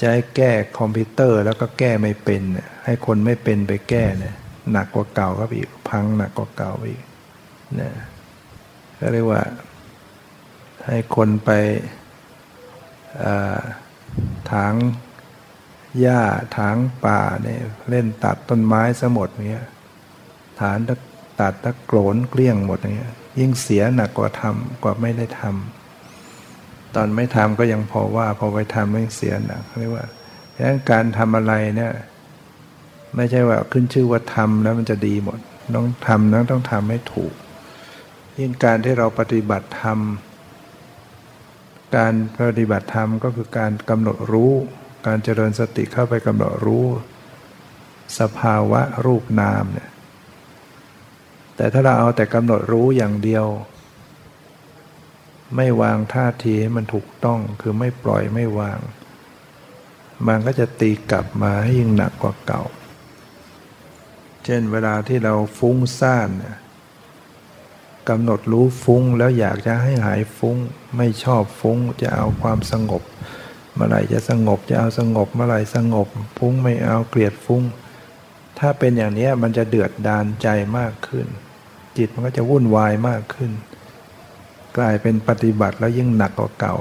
[0.00, 2.42] จะให้แก้คอมพิวเตอร์แล้วก็แก้ไม่เป็น
[2.84, 4.34] ให้คนไม่เป็นไปแก้เนี่ย
[4.72, 7.02] หนักกว่าเก่าครับอีกพังหนักกว่าเก่าอีก
[7.80, 7.90] นะ
[9.00, 9.42] ก็เรียกว่า
[10.86, 11.50] ให้คนไป
[14.52, 14.74] ถาง
[16.00, 16.22] หญ้า
[16.56, 19.66] ถางป่าเนี่ยเล่นตัดต้นไม้ซะหมดเนี้ย
[20.60, 20.78] ฐาน
[21.40, 30.06] ตัดตะโกรนเกลี้ยงหมดเนี้ยยิ่งเสียหนักกว่าทำกว่าไม่ได้ทำตอนไม่ทำก็ยังพอว่าพอไปทำยิ่งเสียหนักเรียกว่า
[30.54, 31.92] ดังนั้นการทำอะไรเนี่ย
[33.16, 35.38] ไม่ใช่ว่าขึ้นชื่อว่าทำแล้วมันจะดีหมด
[35.76, 37.34] ต้องทำนั้นต้องทำให้ถูก
[38.38, 39.98] ยิ่งการที่เราปฏิบัติธรรม
[41.96, 42.14] การ
[42.48, 44.52] ปฏิบัติธรรมก็คือการกำหนดรู้
[45.06, 46.86] การเจริญสติเข้าไปกำหนดรู้
[48.18, 49.90] สภาวะรูปนามเนี่ย
[51.56, 53.46] แต่ถ้าเราเอาแต่กำหนดรู้อย่างเดียว
[55.56, 58.78] ไม่วางท่าทีให้มันถูกต้องคือไม่ปล่อยไม่วาง
[60.26, 62.64] มันก็จะตีกลับมาให้ยิ่งหนักกว่าเก่า
[64.44, 66.56] เช่นเวลาที่เราฟุ้งซ่านเนี่ย
[68.08, 70.56] กำหนดรู้ฟุ้งแล้วอยากจะให้หายฟุ้ง
[70.96, 73.02] ไม่ชอบฟุ้งจะเอาความสงบ
[73.74, 77.62] เมื่อไหร่จะสงบจะเอาสงบเมื่อไหร่สงบฟุ้งไม่เอาเกลียดฟุ้ง
[78.58, 80.48] ถ้าเป็นอย่างนี้มันจะเดือดดานใจ
[80.78, 81.26] มากขึ้น
[81.96, 83.50] จิตมันก็จะวุ่นวายมากขึ้น
[84.76, 86.76] กลายเป็นปฏิบัติแล้วยิ่งหนักกว่าเก่า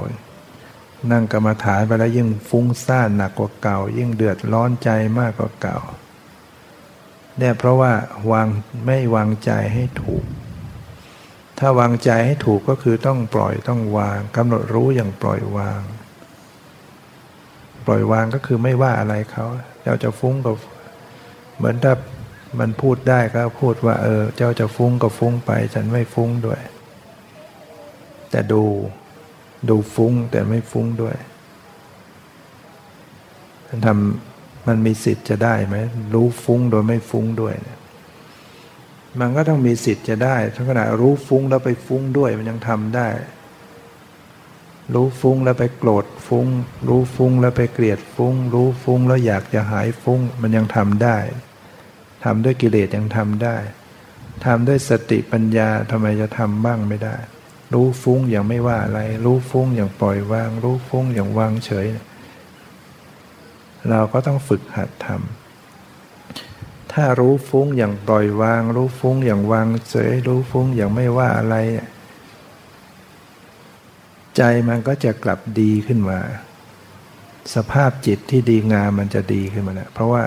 [1.12, 5.80] นั่งกรรมฐานไปแล้วยิ่งฟุ้งซ่านหนักกว่าเก่า ยิ่งเดือดร้อนใจมากกว่าเก่า
[7.38, 7.92] เนี่ยเพราะว่า
[8.32, 8.48] วาง
[8.86, 10.24] ไม่วางใจให้ถูก
[11.60, 15.82] ถ้าวางใจให้ถูกก็คือต้องปล่อยต้องวางกำหนดรู้อย่างปล่อยวาง
[17.86, 19.46] ปล่อยวางก็คือไม่ว่าอะไรเขา
[19.86, 20.52] เราจะฟุ้งก็
[21.58, 21.94] เหมือนถ้า
[22.60, 26.62] มันพูดได้ก็พูดว่า เออ เจ้าจะฟุ้งก็ฟุ้งไป ฉันไม่ฟุ้งด้วย
[28.32, 28.64] แต่ดู
[29.70, 31.16] ดูฟุ้งแต่ไม่ฟุ้งด้วย
[33.68, 35.76] มันทำมันมีสิทธิ์จะได้ไหม
[36.14, 37.80] รู้ฟุ้งโดยไม่ฟุ้งด้วยเนี่ย
[39.20, 43.10] มันก็ต้องมีสิทธิ์จะได้ทั้งขณะรู้ฟุ้งแล้วไปฟุ้งด้วยมันยังทำได้
[44.94, 46.48] รู้ฟุ้งแล้วไปโกรธฟุ้ง
[46.88, 51.18] รู้ฟุ้งแล้วไปเกลียดฟุ้ง รู้ฟุ้งแล้วอยากจะหายฟุ้ง มันยังทำได้
[52.24, 53.58] ทำด้วยกิเลสยังทำได้
[54.46, 57.18] ทำด้วยสติปัญญาทำไมจะทำบ้างไม่ได้
[57.74, 61.88] รู้ฟุ้งอย่างไม่ว่าอะไร รู้ฟุ้งอย่างปล่อยวาง รู้ฟุ้งอย่างวางเฉย
[63.90, 65.43] เราก็ต้องฝึกหัดทำ
[66.94, 71.56] ถ้ารู้ฟุ้งอย่างปล่อยวาง รู้ฟุ้งอย่างวางเฉยรู้ฟุ้งอย่างไม่ว่าอะไร
[74.38, 76.20] ใจมันก็จะกลับดีขึ้นมา
[77.56, 80.24] สภาพจิตที่ดีงามมันจะดีขึ้นมานะเพราะว่า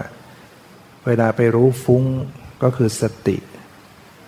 [1.07, 2.03] เวลาไปรู้ฟุ้ง
[2.63, 3.37] ก็คือสติ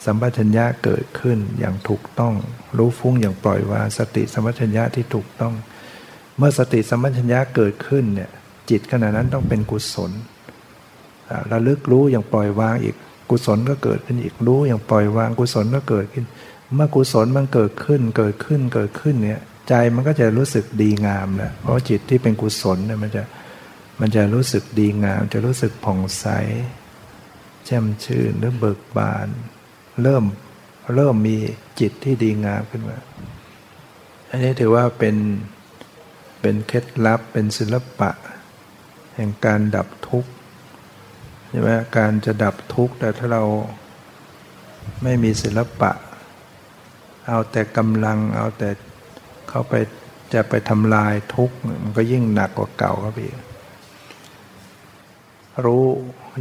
[0.05, 2.35] สัมปชัญญะเกิดขึ้นอย่างถูกต้อง
[2.79, 5.55] รู้ฟุ้งอย่างปล่อยวางสติสัมปชัญญะที่ถูกต้อง
[6.37, 8.31] เมื่อสติสัมปชัญญะเกิดขึ้นเนี่ย
[8.71, 10.13] จิตขณะนั้นต้องเป็นกุศล
[11.53, 12.97] ระลึกรู้อย่างปล่อยวางอีก
[13.31, 16.25] กุศลก็เกิดขึ้นอีกรู้อย่างปล่อยวางกุศลก็เกิดขึ้น
[16.75, 23.23] เมื่อกุศลมันเกิดขึ้นเกิดขึ้นเกิดขึ้นเนี่ยใจมันก็จะรู้สึกดีงามแหละเพราะจิตที่เป็นกุศลเนี่ยมันจะ
[24.01, 26.27] มันจะรู้สึกดีงาม จะรู้สึกผ่องใส
[27.65, 29.29] แจ่มชื่นหรือเบิกบาน
[30.03, 30.25] เริ่ม
[30.95, 31.37] เริ่มมี
[31.81, 32.99] จิตที่ดีงามขึ้นมา
[34.31, 35.17] อันนี้ถือว่าเป็น
[36.41, 38.11] เป็นเคล็ดลับเป็นศิลปะ
[39.15, 40.31] แห่งการดับทุกข์
[41.49, 43.43] ใช่ไหมการจะดับทุกข์แต่ถ้าเรา
[45.03, 45.93] ไม่มีศิลปะ
[47.27, 48.71] เอาแต่กำลังเอาแต่
[49.49, 49.75] เข้าไป
[50.35, 53.31] จะไปทำลายทุกข์มันก็ยิ่งหนักกว่าเก่าครับพี่
[55.65, 55.85] รู้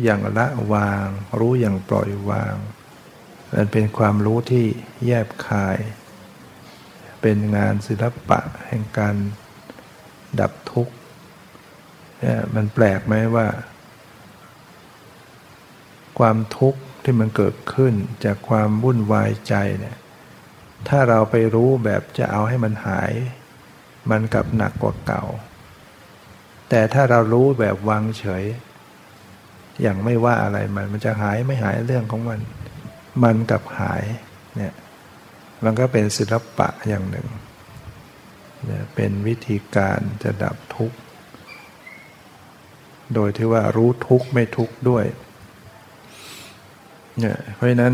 [0.03, 1.07] อย่างละวาง
[1.39, 2.55] รู้อย่างปล่อยวาง
[3.53, 4.65] มันเป็นความรู้ที่
[5.05, 5.77] แยบคาย
[7.21, 9.15] เป็นงานศิลปะแห่งการ
[10.39, 10.93] ดับทุกข์
[12.19, 13.47] เนี่ยมันแปลกไหมว่า
[16.19, 17.93] ความทุกข์ที่มันเกิดขึ้น
[18.25, 19.97] จากความวุ่นวายใจเนี่ย
[20.87, 23.11] ถ้าเราไปรู้แบบจะเอาให้มันหาย
[24.11, 25.23] มันกลับหนักกว่าเก่า
[26.69, 28.43] แต่ถ้าเรารู้แบบวางเฉย
[29.81, 32.39] อย่างไม่ว่าอะไรมันมันจะหายไม่หายเรื่องของมัน
[33.23, 34.03] มันกลับหาย
[34.55, 34.73] เนี่ย
[35.63, 37.27] มันก็เป็นศิลปะอย่างหนึ่ง
[38.65, 40.97] เนี่ยเป็นวิธีการจะดับทุกข์
[43.13, 45.05] โดยที่ว่ารู้ทุกข์ไม่ทุกข์ด้วย
[47.19, 47.93] เนี่ยเพราะนั้น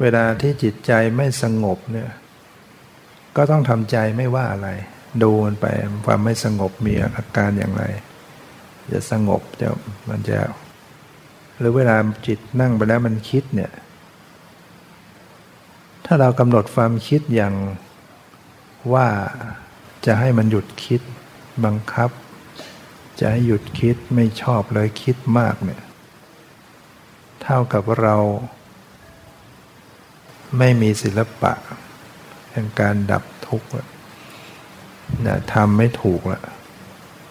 [0.00, 2.10] เวลาที่จิตใจไม่สงบเนี่ย
[3.36, 4.68] ก็ต้องทำใจไม่ว่าอะไร
[5.22, 5.66] ดูมันไป
[6.06, 7.84] ความไม่สงบมีอาการอย่างไร
[8.92, 9.68] จะสงบจะ
[10.08, 10.38] มันจะ
[11.58, 13.72] หรือเวลาจิตนั่งไปแล้วมันคิดเนี่ย
[16.06, 17.54] ถ้าเรากำหนดความคิดอย่าง
[18.92, 19.08] ว่า
[20.06, 21.00] จะให้มันหยุดคิด
[21.64, 22.10] บังคับ
[23.20, 25.82] จะให้หยุดคิดไม่ชอบเลยคิดมากเนี่ย
[27.50, 28.16] เท่ากับเรา
[30.58, 31.52] ไม่มีศิลปะ
[32.52, 33.68] แห่งการดับทุกข์
[35.26, 36.42] นะทำไม่ถูกละ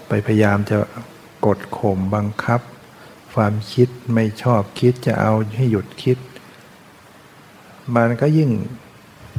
[0.08, 0.78] ไปพยายามจะ
[1.46, 2.62] กดข่มบังคับ
[3.34, 6.18] ความคิดไม่ชอบคิดจะเอาให้หยุดคิด
[7.96, 8.52] มันก็ยิ่ง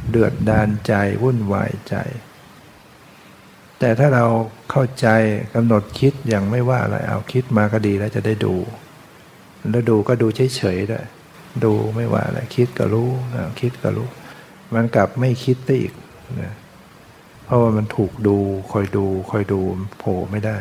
[0.09, 1.95] เดือดดานใจวุ่นวายใจ
[3.79, 4.25] แต่ถ้าเรา
[4.69, 5.07] เข้าใจ
[5.53, 8.55] กำหนดคิดอย่างไม่ว่าอะไรเอาคิดมาก็ดีแล้วจะได้ดู
[9.69, 11.01] แล้วดูก็ดูเฉยๆได้
[11.63, 13.09] ดูไม่ว่าอะไรคิดก็รู้
[13.59, 14.07] คิดก็รู้
[14.73, 15.93] มันกลับไม่คิดได้อีก
[16.41, 16.53] นะ
[17.45, 18.37] เพราะว่ามันถูกดู
[18.71, 19.59] คอยดูคอยดู
[19.99, 20.57] โผล่ไม่ได้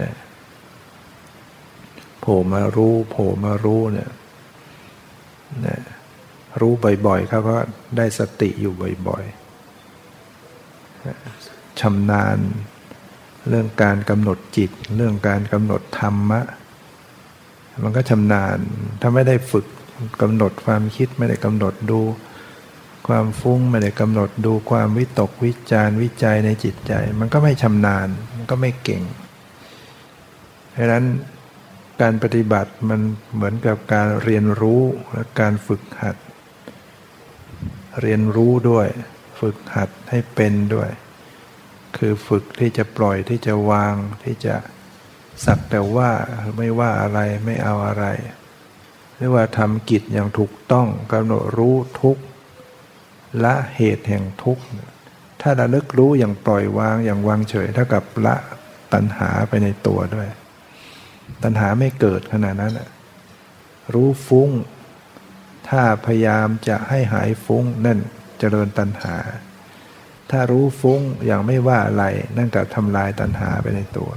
[0.00, 0.12] นะ
[2.20, 4.10] โผล่มารู้โผล่มารู้เนี่ย
[5.66, 5.78] นะ
[6.60, 6.72] รู้
[7.06, 7.56] บ่อยๆเขาก็
[7.96, 8.74] ได้สติอยู่
[9.08, 12.38] บ่อยๆชำนาญ
[13.48, 16.40] เรื่องการกำหนดจิต เรื่องการกำหนดธรรมะ
[17.82, 18.58] มันก็ชำนาญ
[19.00, 19.66] ถ้าไม่ได้ฝึก
[20.22, 22.00] กำหนดความคิดไม่ได้กำหนดดู
[23.08, 29.02] ความฟุ้งไม่ได้กำหนดดูความวิตกวิจารวิจัยในจิตใจ มันก็ไม่ชำนาญ มันก็ไม่เก่ง
[30.72, 31.04] เพราะนั้น
[32.00, 33.00] การปฏิบัติมัน
[33.34, 36.16] เหมือนกับการเรียนรู้และการฝึกหัด
[38.00, 38.88] เรียนรู้ด้วย
[39.40, 40.90] ฝึกหัดให้เป็นด้วย
[41.96, 43.94] คือฝึกที่จะปล่อยที่จะวาง
[44.24, 44.54] ที่จะ
[45.44, 46.10] สักแต่ว่า
[46.56, 48.04] ไม่ว่าอะไรไม่เอาอะไร
[49.16, 52.18] เรียกว่าทำกิจอย่างถูกต้องกำหนดรู้ทุก
[53.44, 54.58] ละเหตุแห่งทุก
[55.40, 58.36] ถ้าระลึกรู้อย่างปล่อยวางอย่างวางเฉยเท่ากับละ
[58.92, 60.28] ตัณหาไปในตัวด้วย
[61.42, 62.72] ตัณหาไม่เกิดขนาดนั้น
[63.94, 64.50] รู้ฟุ้ง
[65.68, 67.98] ถ้าพยายามจะให้หายฟุ้งนั่น
[68.38, 69.16] เจริญตัณหา
[70.30, 72.04] ถ้ารู้ฟุ้งอย่างไม่ว่าอะไร
[72.36, 74.10] นั่นกับทำลายตัณหาไปในตัว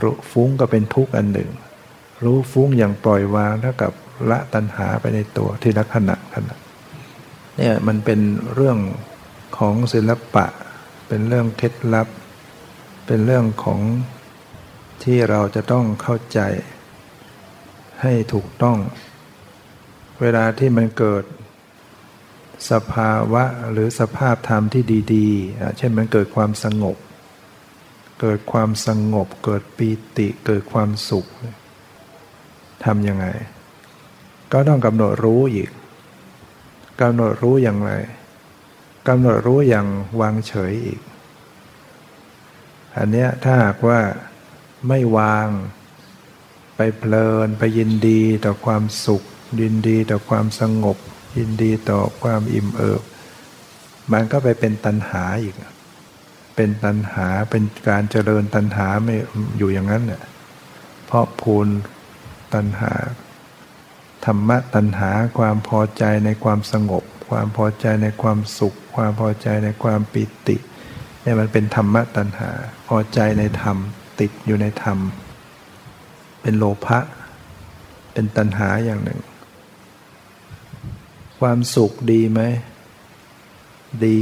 [0.00, 1.50] รู้ฟุ้งก็เป็นทุกข์อันหนึ่ง
[2.24, 3.92] รู้ฟุ้งอย่างปล่อยวางเท่ากับ
[4.30, 6.56] ละตัณหาไปในตัวที่ละขณะขณะ
[7.56, 8.20] เนี่ยมันเป็น
[8.54, 8.78] เรื่อง
[9.58, 10.46] ของศิลปะ
[11.08, 12.08] เป็นเรื่องเคล็ดลับ
[13.06, 13.80] เป็นเรื่องของ
[15.04, 16.40] ที่เราจะต้องเข้าใจ
[18.02, 18.78] ให้ถูกต้อง
[20.20, 21.24] เวลาที่มันเกิด
[22.70, 24.82] สภาวะหรือสภาพธรรมที่
[25.14, 26.96] ดี ๆ เช่นมันเกิดความสงบ
[28.24, 31.26] เกิดความสงบ เกิดปีติเกิดความสุข
[32.84, 33.26] ทำยังไง
[34.52, 35.70] ก็ต้องกำหนดรู้อีก
[37.00, 37.92] กำหนดรู้อย่างไร
[39.08, 39.86] กำหนดรู้อย่าง
[40.20, 41.00] วางเฉยอีก
[42.96, 44.00] อันเนี้ยถ้าหากว่า
[44.88, 45.48] ไม่วาง
[46.76, 49.22] ไปเพลินไปยินดีต่อความสุข
[49.60, 50.98] ยินดีต่อความสงบ
[51.38, 53.02] ยินดีต่อความอิ่มเอิบ
[54.12, 55.56] มันก็ไปเป็นตัณหาอีก
[56.56, 59.16] เป็นตัณหาเป็นการเจริญตัณหาไม่
[59.58, 60.22] อยู่อย่างนั้นเนี่ย
[61.06, 61.68] เพราะพูน
[62.54, 62.92] ตัณหา
[64.24, 70.56] ธรรมะตัณหาความพอใจในความสงบ ความพอใจในความสุข ความพอใจในความปิติ
[71.22, 72.50] เนี่ยมันเป็นธรรมะตัณหา
[72.88, 73.76] พอใจในธรรม
[74.20, 74.98] ติดอยู่ในธรรม
[76.42, 76.98] เป็นโลภะ
[78.12, 79.20] เป็นตัณหาอย่างหนึ่ง
[81.40, 82.40] ความสุขดีไหม
[84.04, 84.18] ดี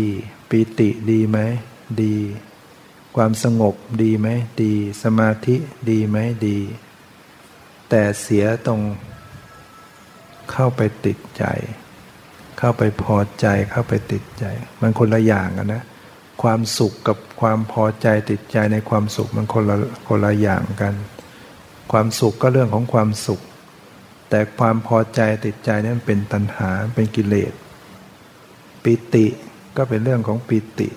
[0.48, 1.38] ปีติดีไหม
[2.02, 2.16] ดี
[3.16, 4.28] ความสงบดีไหม
[4.62, 5.56] ดี สมาธิ
[5.90, 6.16] ดีไหม
[6.46, 6.58] ดี
[7.88, 8.80] แต่เสียตรง
[10.52, 11.44] เข้าไปติดใจ
[12.58, 14.44] เข้าไปพอใจเข้าไปติดใจ
[14.80, 15.84] มันคนละอย่างกันนะ
[16.42, 19.76] ความสุขกับความพอใจติดใจในความสุขมันคนละ
[20.08, 20.94] คนละอย่างกัน
[21.92, 23.40] ความสุขก็เรื่องของความสุข
[24.30, 27.52] แต่ความพอใจติดใจนี่มันเป็นตัณหาเป็นกิเลส
[28.82, 29.26] ปิติ
[29.76, 30.88] ก็เป็นเรื่องของปิติ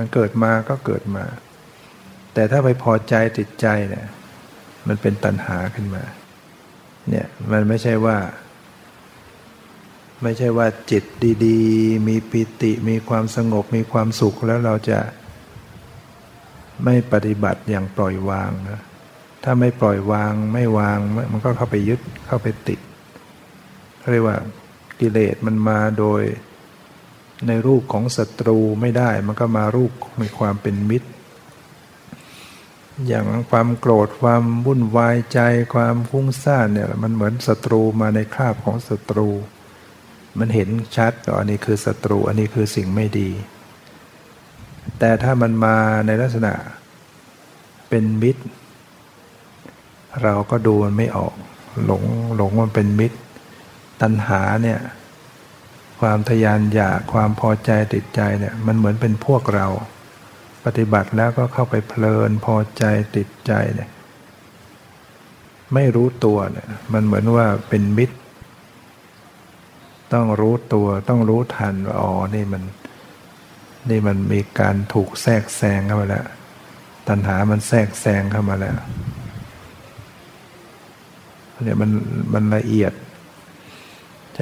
[0.00, 1.24] มันเกิดมาก็เกิดมา
[2.34, 4.06] แต่ถ้าไปพอใจติดใจเนี่ย
[4.88, 6.04] มันเป็นตัณหาขึ้นมา
[7.10, 8.18] เนี่ยมันไม่ใช่ว่า
[10.22, 11.04] ไม่ใช่ว่าจิต
[11.46, 15.00] ดีๆ มีปิติมีความสงบมีความสุขแล้วเราจะ
[16.84, 18.80] ไม่ปฏิบัติอย่างปล่อยวางนะ
[19.44, 20.98] ถ้าไม่ปล่อยวางไม่วาง
[21.32, 22.80] มันก็เข้าไปยึดเข้าไปติด
[24.10, 24.36] เรียกว่า
[25.00, 26.22] กิเลสมันมาโดย
[27.48, 31.08] ในรูปของศัตรูไม่ได้ มันก็มารูปมีความเป็นมิตร
[33.08, 35.40] อย่างความโกรธความวุ่นวายใจ
[35.74, 39.28] ความฟุ้งซ่านเนี่ยมันเหมือนศัตรูมาในคราบของศัตรู
[40.38, 43.30] มันเห็นชัดว่าอันนี้คือศัตรูอันนี้คือสิ่งไม่ดี
[44.98, 45.76] แต่ถ้ามันมา
[46.06, 46.52] ในลักษณะ
[47.88, 48.44] เป็นมิตร
[50.22, 51.34] เราก็ดูมันไม่ออก
[51.84, 52.02] หลง
[52.36, 53.18] หลงมันเป็นมิตร
[54.02, 54.80] ตัณหาเนี่ย
[56.00, 59.66] ความทยานอยากความพอใจติดใจเนี่ยมันเหมือนเป็นพวกเรา
[60.64, 62.84] ปฏิบัติแล้วก็เข้าไปเพลินพอใจ
[63.16, 63.90] ติดใจเนี่ย
[65.74, 68.16] ไม่รู้ตัวเนี่ยมันเหมือนว่าเป็นมิตร
[70.12, 72.62] ต้องรู้ตัวต้องรู้ทันว่าอ๋อนี่มัน
[73.90, 76.26] นี่มันมีการถูกแทรกแซงเข้ามาแล้ว
[77.08, 78.76] ตัณหามันแทรกแซงเข้ามาแล้ว
[81.62, 81.90] เนี่ยมัน
[82.34, 82.92] มันละเอียด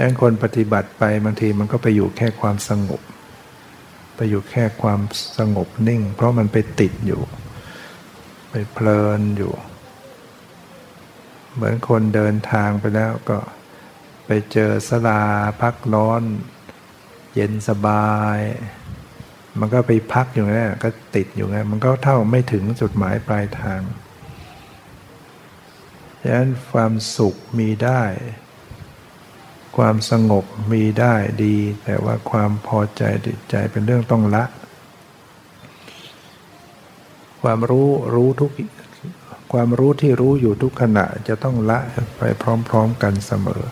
[0.00, 3.00] ฉะนั้นคนปฏิบัติไปบางทีมันก็ไปอยู่แค่ความสงบ
[4.16, 5.00] ไปอยู่แค่ความ
[5.38, 7.22] สงบนิ่ง เพราะมันไปติดอยู่
[8.50, 9.52] ไปเพลินอยู่
[11.54, 13.38] เหมือนคนเดินทางไปแล้วก็
[14.26, 15.22] ไปเจอสลา
[15.60, 16.22] พักร้อน
[17.34, 18.38] เย็นสบาย
[19.58, 23.80] มันก็ไปพักอยู่นั่นก็ติดอยู่ไงมันก็เท่าไม่ถึงจุดหมายปลายทาง
[26.20, 28.02] ฉะนั้นความสุขมีได้
[29.78, 31.14] ความสงบมีได้
[31.44, 34.44] ดี แต่ว่าความพอใจติดใจเป็นเรื่องต้องละ
[37.42, 38.50] ความรู้รู้ทุก
[39.52, 41.78] ความรู้ที่รู้อยู่ทุกขณะจะต้องละ
[42.18, 42.22] ไป
[42.68, 43.62] พร้อมๆกันเสมอ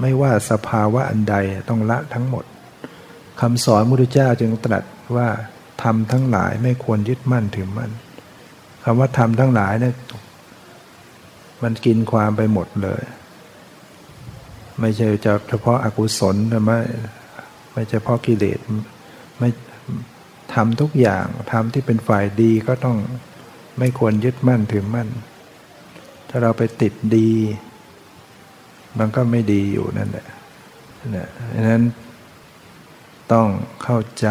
[0.00, 1.36] ไม่ว่าสภาวะอันใด
[1.68, 2.44] ต้องละทั้งหมด
[3.40, 4.84] คำสอนมุทธเจ้าจึงตรัส
[5.16, 5.28] ว่า
[5.82, 7.90] ทำทั้งหลายไม่ควรยึดมั่นถือมั่น
[8.84, 9.94] คำว่าทำทั้งหลายเนี่ย
[11.62, 13.02] มันกินความไปหมดเลย
[14.82, 16.78] ไม่ใช่จะเฉพาะอากุศลไม่
[17.72, 18.58] ไม่เฉพาะกิเลส
[19.38, 19.48] ไม่
[20.54, 22.98] ทำทุกอย่างทำที่เป็นฝ่ายดีก็ต้อง
[23.78, 25.08] ไม่ควรยึดมั่นถือมั่น
[26.28, 27.30] ถ้าเราไปติดดี
[28.98, 30.26] มันก็ไม่ดีอยู่นั่นแหละ
[31.16, 31.82] นะดังนั้น
[33.32, 33.48] ต้อง
[33.82, 34.28] เข้าใจ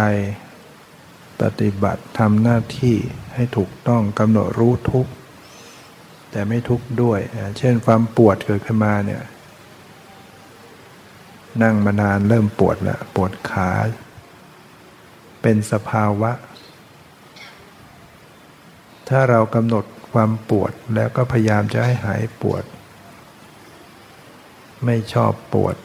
[1.41, 2.95] ปฏิบัติทำหน้าที่
[3.35, 5.07] ให้ถูกต้องกำหนดรู้ทุก
[6.31, 7.19] แต่ไม่ทุกด้วย
[7.57, 9.23] เช่นความปวดเกิดขึ้นมาเนี่ย
[11.63, 13.71] นั่งมานานเริ่มปวดแล้วปวดขา
[15.41, 16.31] เป็นสภาวะ
[19.09, 22.63] ถ้าเรากำหนดความปวดแล้วก็พยายามจะให้หายปวด
[24.85, 25.75] ไม่ชอบปวด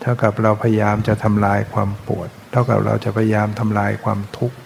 [0.00, 4.58] เท่ากับเราพยายามจะทำลายความปวด เท่ากับเราจะพยายามทำลายความทุกข์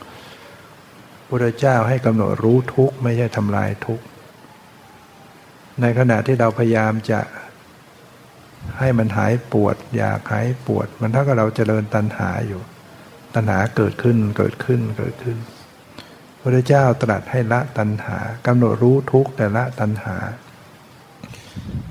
[1.28, 4.04] พระเจ้าให้กำหนดรู้ทุกข์ไม่ใช่ทำลายทุกข์
[5.80, 7.20] ในขณะที่เราพยายามจะ
[8.78, 12.62] ให้มันหายปวด อยากหายปวด มันเท่ากับเราเจริญตัณหาอยู่
[13.34, 15.38] ตัณหาเกิดขึ้นเกิดขึ้นเกิดขึ้น
[16.40, 20.16] พระเจ้าตรัสให้ละตัณหากำหนดรู้ทุกแต่ละตัณหา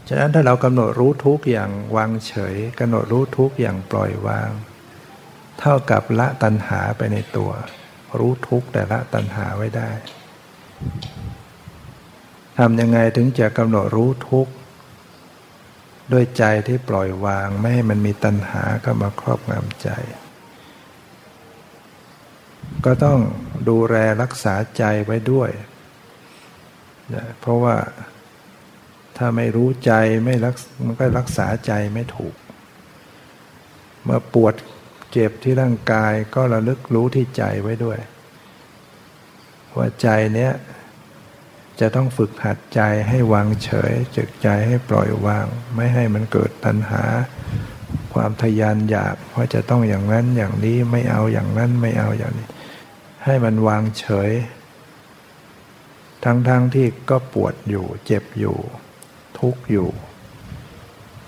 [0.07, 4.49] ฉะนั้นถ้าเรากำหนดรู้ทุกอย่างวางเฉยกำหนดรู้ทุกอย่างปล่อยวาง
[5.59, 7.51] เท่ากับละตัณหาไปในตัว
[8.19, 9.91] รู้ทุกแต่ละตัณหาไว้ได้
[12.57, 14.47] ทำยังไงถึงจะกำหนดรู้ทุก
[16.11, 19.89] ด้วยใจที่ปล่อยวาง ไม่ให้มันมีตัณหาเข้ามาครอบงำใจ
[22.85, 23.19] ก็ต้อง
[23.69, 25.49] ดูแลรักษาใจไว้ด้วย
[27.13, 27.75] นะเพราะว่า
[29.17, 29.93] ถ้าไม่รู้ใจ
[30.25, 30.55] ไม่รัก
[30.85, 32.35] มันก็รักษาใจไม่ถูก
[34.03, 34.53] เมื่อปวด
[35.11, 37.99] เจ็บที่ร่างกายก็ระลึกรู้ที่ใจไว้ด้วย
[39.77, 40.51] ว่าใจเนี้ย
[41.79, 47.03] จะต้องฝึกหัดใจให้วางเฉยจึกใจให้ปล่อยวาง ไม่ให้มันเกิดตัณหา
[48.13, 52.47] ความทยานอยากว่าจะต้องอย่างนั้นอย่างนี้ไม่เอาอย่างนั้นไม่เอาอย่างนี้
[53.25, 54.31] ให้มันวางเฉย
[56.23, 58.57] ทั้งๆทที่ก็ปวดอยู่เจ็บอยู่
[59.39, 59.89] ทุกข์อยู่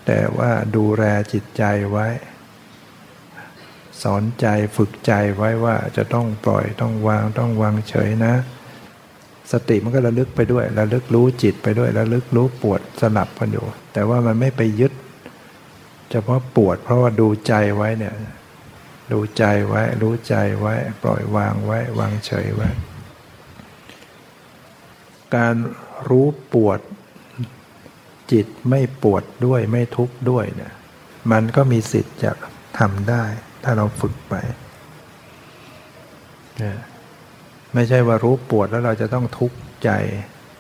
[0.06, 2.08] แต่ว่าดูแลจิตใจไว้
[4.02, 4.46] สอนใจ
[4.76, 8.34] ฝึกใจไว้ว่าจะต้องปล่อยต้องวางต้องวางเฉยนะ
[9.52, 14.94] สติมันก็ระลึกไปด้วย ระลึกรู้จิตไปด้วย ระลึกรู้ปวดสลับกันอยู่ แต่ว่ามันไม่ไปยึด
[16.12, 18.16] เฉพาะปวด เพราะว่าดูใจไว้เนี่ย
[19.12, 20.74] ดูใจไว้ รู้ใจไว้
[21.04, 22.70] ปล่อยวางไว้ วางเฉยไว้
[25.36, 25.56] การ
[26.10, 26.80] รู้ปวด
[28.32, 30.74] จิตไม่ปวดด้วยไม่ทุกข์ด้วยเนี่ย
[31.32, 32.32] มันก็มีสิทธิ์จะ
[32.80, 33.24] ทำได้
[33.64, 34.36] ถ้าเราฝึกไป
[36.58, 36.78] เนี่ย
[37.74, 39.90] ไม่ใช่ว่ารู้ปวดแล้วเราจะต้องทุกข์ใจ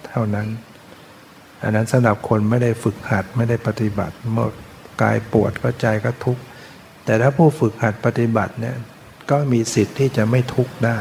[0.07, 0.47] เท่านั้น
[1.63, 4.49] อันนั้นสำหรับคนไม่ได้ฝึกหัดไม่ได้ปฏิบัติเมื่อ
[5.01, 6.41] กายปวดก็ใจก็ทุกข์
[7.05, 8.75] แต่ถ้าผู้ฝึกหัดปฏิบัติเนี่ย
[9.31, 10.99] ก็มีสิทธิ์ที่จะไม่ทุกข์ได้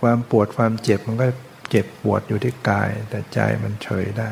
[0.00, 1.26] ความปวดความเจ็บมันก็
[1.70, 4.30] เจ็บปวดอยู่ที่กาย แต่ใจมันเฉยได้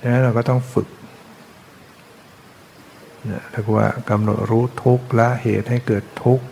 [0.00, 0.88] ดังนั้นเราก็ต้องฝึก
[3.26, 6.44] เนี่ยเรียกว่ากำหนดรู้ทุกข์ละเหตุให้เกิดทุกข์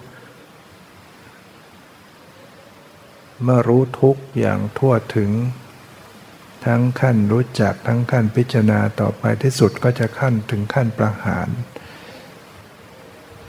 [3.43, 5.31] เมื่อรู้ทุกอย่างทั่วถึง
[6.67, 11.49] ทั้งขั้นรู้จักทั้งขั้นพิจารณาต่อไปที่สุดก็จะขั้นถึงขั้นประหาร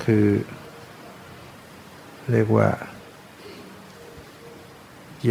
[0.04, 0.28] คือ
[2.32, 2.70] เรียกว่า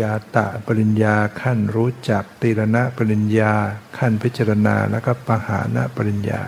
[0.01, 3.53] ยาตะปริญญาขั้นรู้จักตีรณะปริญญา
[3.99, 6.43] ขั้นพิจารณาแล้วก็ปหานะปริญญา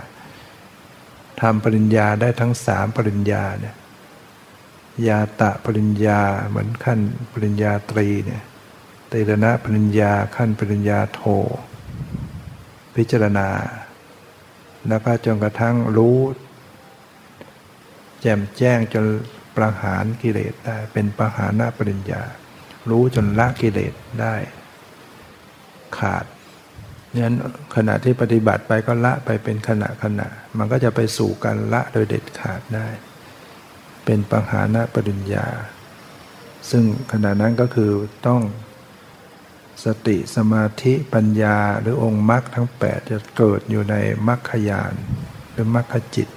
[1.40, 3.74] ทำปริญญาได้ทั้งสามปริญญาเนี่ย
[5.08, 7.00] ยาตะปริญญาเหมือนขั้น
[7.32, 8.42] ปริญญาตรีเนี่ย
[9.08, 11.22] เตรณะปริญญาขั้นปริญญาโท
[12.96, 13.48] พิจารณา
[14.88, 16.18] แล้วก็จนกระทั่งรู้
[18.20, 19.04] แจ่มแจ้งจน
[19.56, 22.22] ประหารกิเลสได้เป็นประหานะปริญญา
[22.90, 24.34] รู้จนละกิเลสได้
[25.98, 26.24] ขาด
[27.24, 27.36] นั้น
[27.76, 30.26] ขณะที่ปฏิบัติไปก็ละไปเป็นขณะขณะ
[30.58, 32.88] มันก็จะไปสู่การละโดยเด็ดขาดได้
[34.04, 35.46] เป็นปัญหาณปริญญา
[36.70, 37.90] ซึ่งขณะนั้นก็คือ
[38.26, 38.42] ต้อง
[39.84, 43.94] สติสมาธิปัญญาหรือองค์มรรคทั้ง 8 จะเกิดอยู่ใน
[44.28, 44.94] มรรคยาน
[45.52, 46.28] หรือมรรคจิต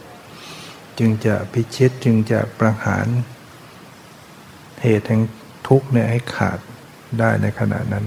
[1.00, 3.08] จึงจะพิชิตจึงจะประหาร
[4.82, 5.22] เหตุแห่ง
[5.68, 6.60] ทุกข์เนี่ยให้ขาด
[7.20, 8.06] ได้ในขณะนั้น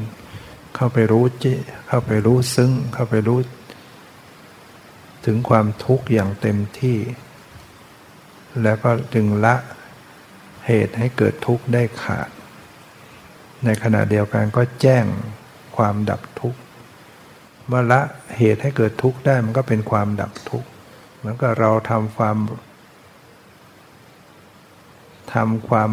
[0.74, 1.52] เข้าไปรู้จิ
[1.88, 3.38] เข้าไปรู้ซึ้งเข้าไปรู้
[5.26, 6.98] ถึงความทุกข์อย่างเต็มที่
[8.62, 9.56] แล้วก็จึงละ
[10.66, 12.30] เหตุให้เกิดทุกข์ได้ขาด
[13.64, 15.04] ในขณะเดียวกันก็แจ้ง
[15.76, 16.60] ความดับทุกข์
[17.66, 18.00] เมื่อละ
[18.38, 20.68] เหตุให้เกิดทุกข์ได้มันก็เป็นความดับทุกข์
[21.16, 22.36] เหมือนกับเราทำความ
[25.34, 25.92] ทำความ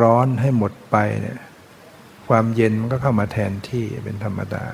[0.00, 1.40] ร้อนให้หมดไปเนี่ย
[2.28, 4.64] ความเย็นมันก็เข้ามาแทนที่เป็นธรรมดา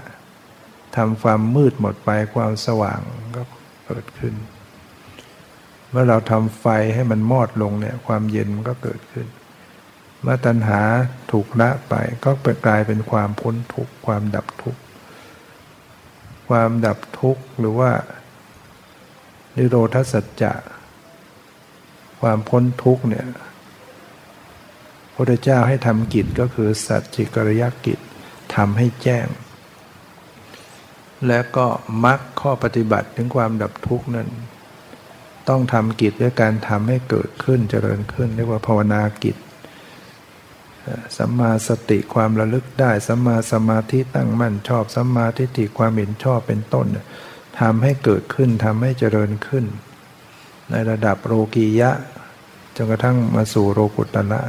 [0.96, 3.01] ทำความมืดหมดไปความสว่าง
[3.36, 3.42] ก็
[3.86, 4.34] เกิดขึ้น
[5.91, 9.26] เมื่อเราทำไฟให้มันมอดลงเนี่ยความเย็นมันก็เกิดขึ้น
[10.22, 10.80] เมื่อตัณหา
[11.32, 12.30] ถูกละไปก็
[12.66, 14.80] กลายเป็นความพ้นทุกข์ความดับทุกข์
[16.49, 17.91] ความดับทุกข์หรือว่า
[19.57, 20.53] นิโรธสัจจะ
[22.20, 23.26] ความพ้นทุกข์เนี่ย
[25.14, 27.99] พระเจ้าให้ทำกิจก็คือสัจจิกริยกิจ
[28.55, 29.26] ทำให้แจ้ง
[31.26, 31.66] และก็
[32.05, 34.28] มักข้อปฏิบัติถึงความดับทุกข์นั้น
[35.51, 39.36] ต้องทำกิจด้วยการทำให้เกิดขึ้นเจริญขึ้น เรียกว่าภาวนากิจ
[41.18, 46.86] สัมมาสติความระลึกได้สัมมาสมาธิตั้งมั่นชอบสัมมาทิฏฐิความเห็นชอบเป็นต้น
[47.61, 49.64] ทำให้เกิดขึ้นทำให้เจริญขึ้น
[50.70, 51.90] ในระดับโลกียะ
[52.76, 54.42] จนกระทั่งมาสู่โลกุตละ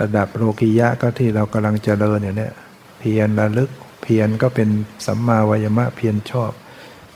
[0.00, 2.54] ระดับโลกิยะก็ที่เรากำลังเจริญอยู่เนี่ย
[2.98, 3.70] เพียรระลึก
[4.02, 4.68] เพียรก็เป็น
[5.06, 6.52] สัมมาวายมะเพียรชอบ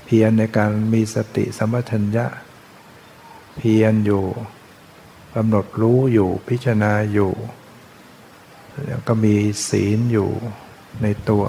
[0.06, 2.26] เพียรในการมีสติสัมปชัญญะ
[3.56, 4.24] เพียรอยู่
[5.34, 7.32] กำหนดรู้อยู่พิจารณาอยู่
[8.86, 9.34] แล้วก็มี
[9.68, 10.30] ศีลอยู่
[11.02, 11.44] ในตัว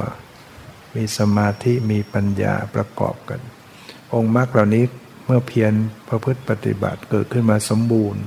[0.95, 3.39] มีสมาธิมีปัญญาประกอบกัน
[4.13, 4.85] องค์มรรคเหล่านี้
[5.25, 5.73] เมื่อเพียร
[6.07, 8.23] ประพฤติปฏิบัติเกิดขึ้นมาสมบูรณ์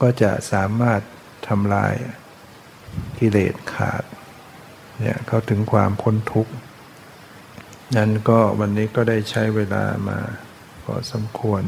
[0.00, 1.00] ก็จะสามารถ
[1.48, 1.94] ทำลาย
[3.18, 4.04] กิเลสขาด
[4.98, 6.52] เนี่ยเขาถึงความพ้นทุกข์
[7.96, 10.18] นั้นก็วันนี้ก็ได้ใช้เวลามา
[10.84, 11.62] พอสมควร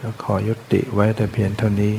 [0.00, 1.96] แล้วขอยุติไว้แต่เพียงเท่านี้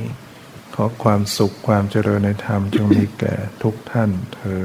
[0.75, 4.63] ขอความสุขความเจริญในธรรมจงมีแก่ทุกท่านเธอ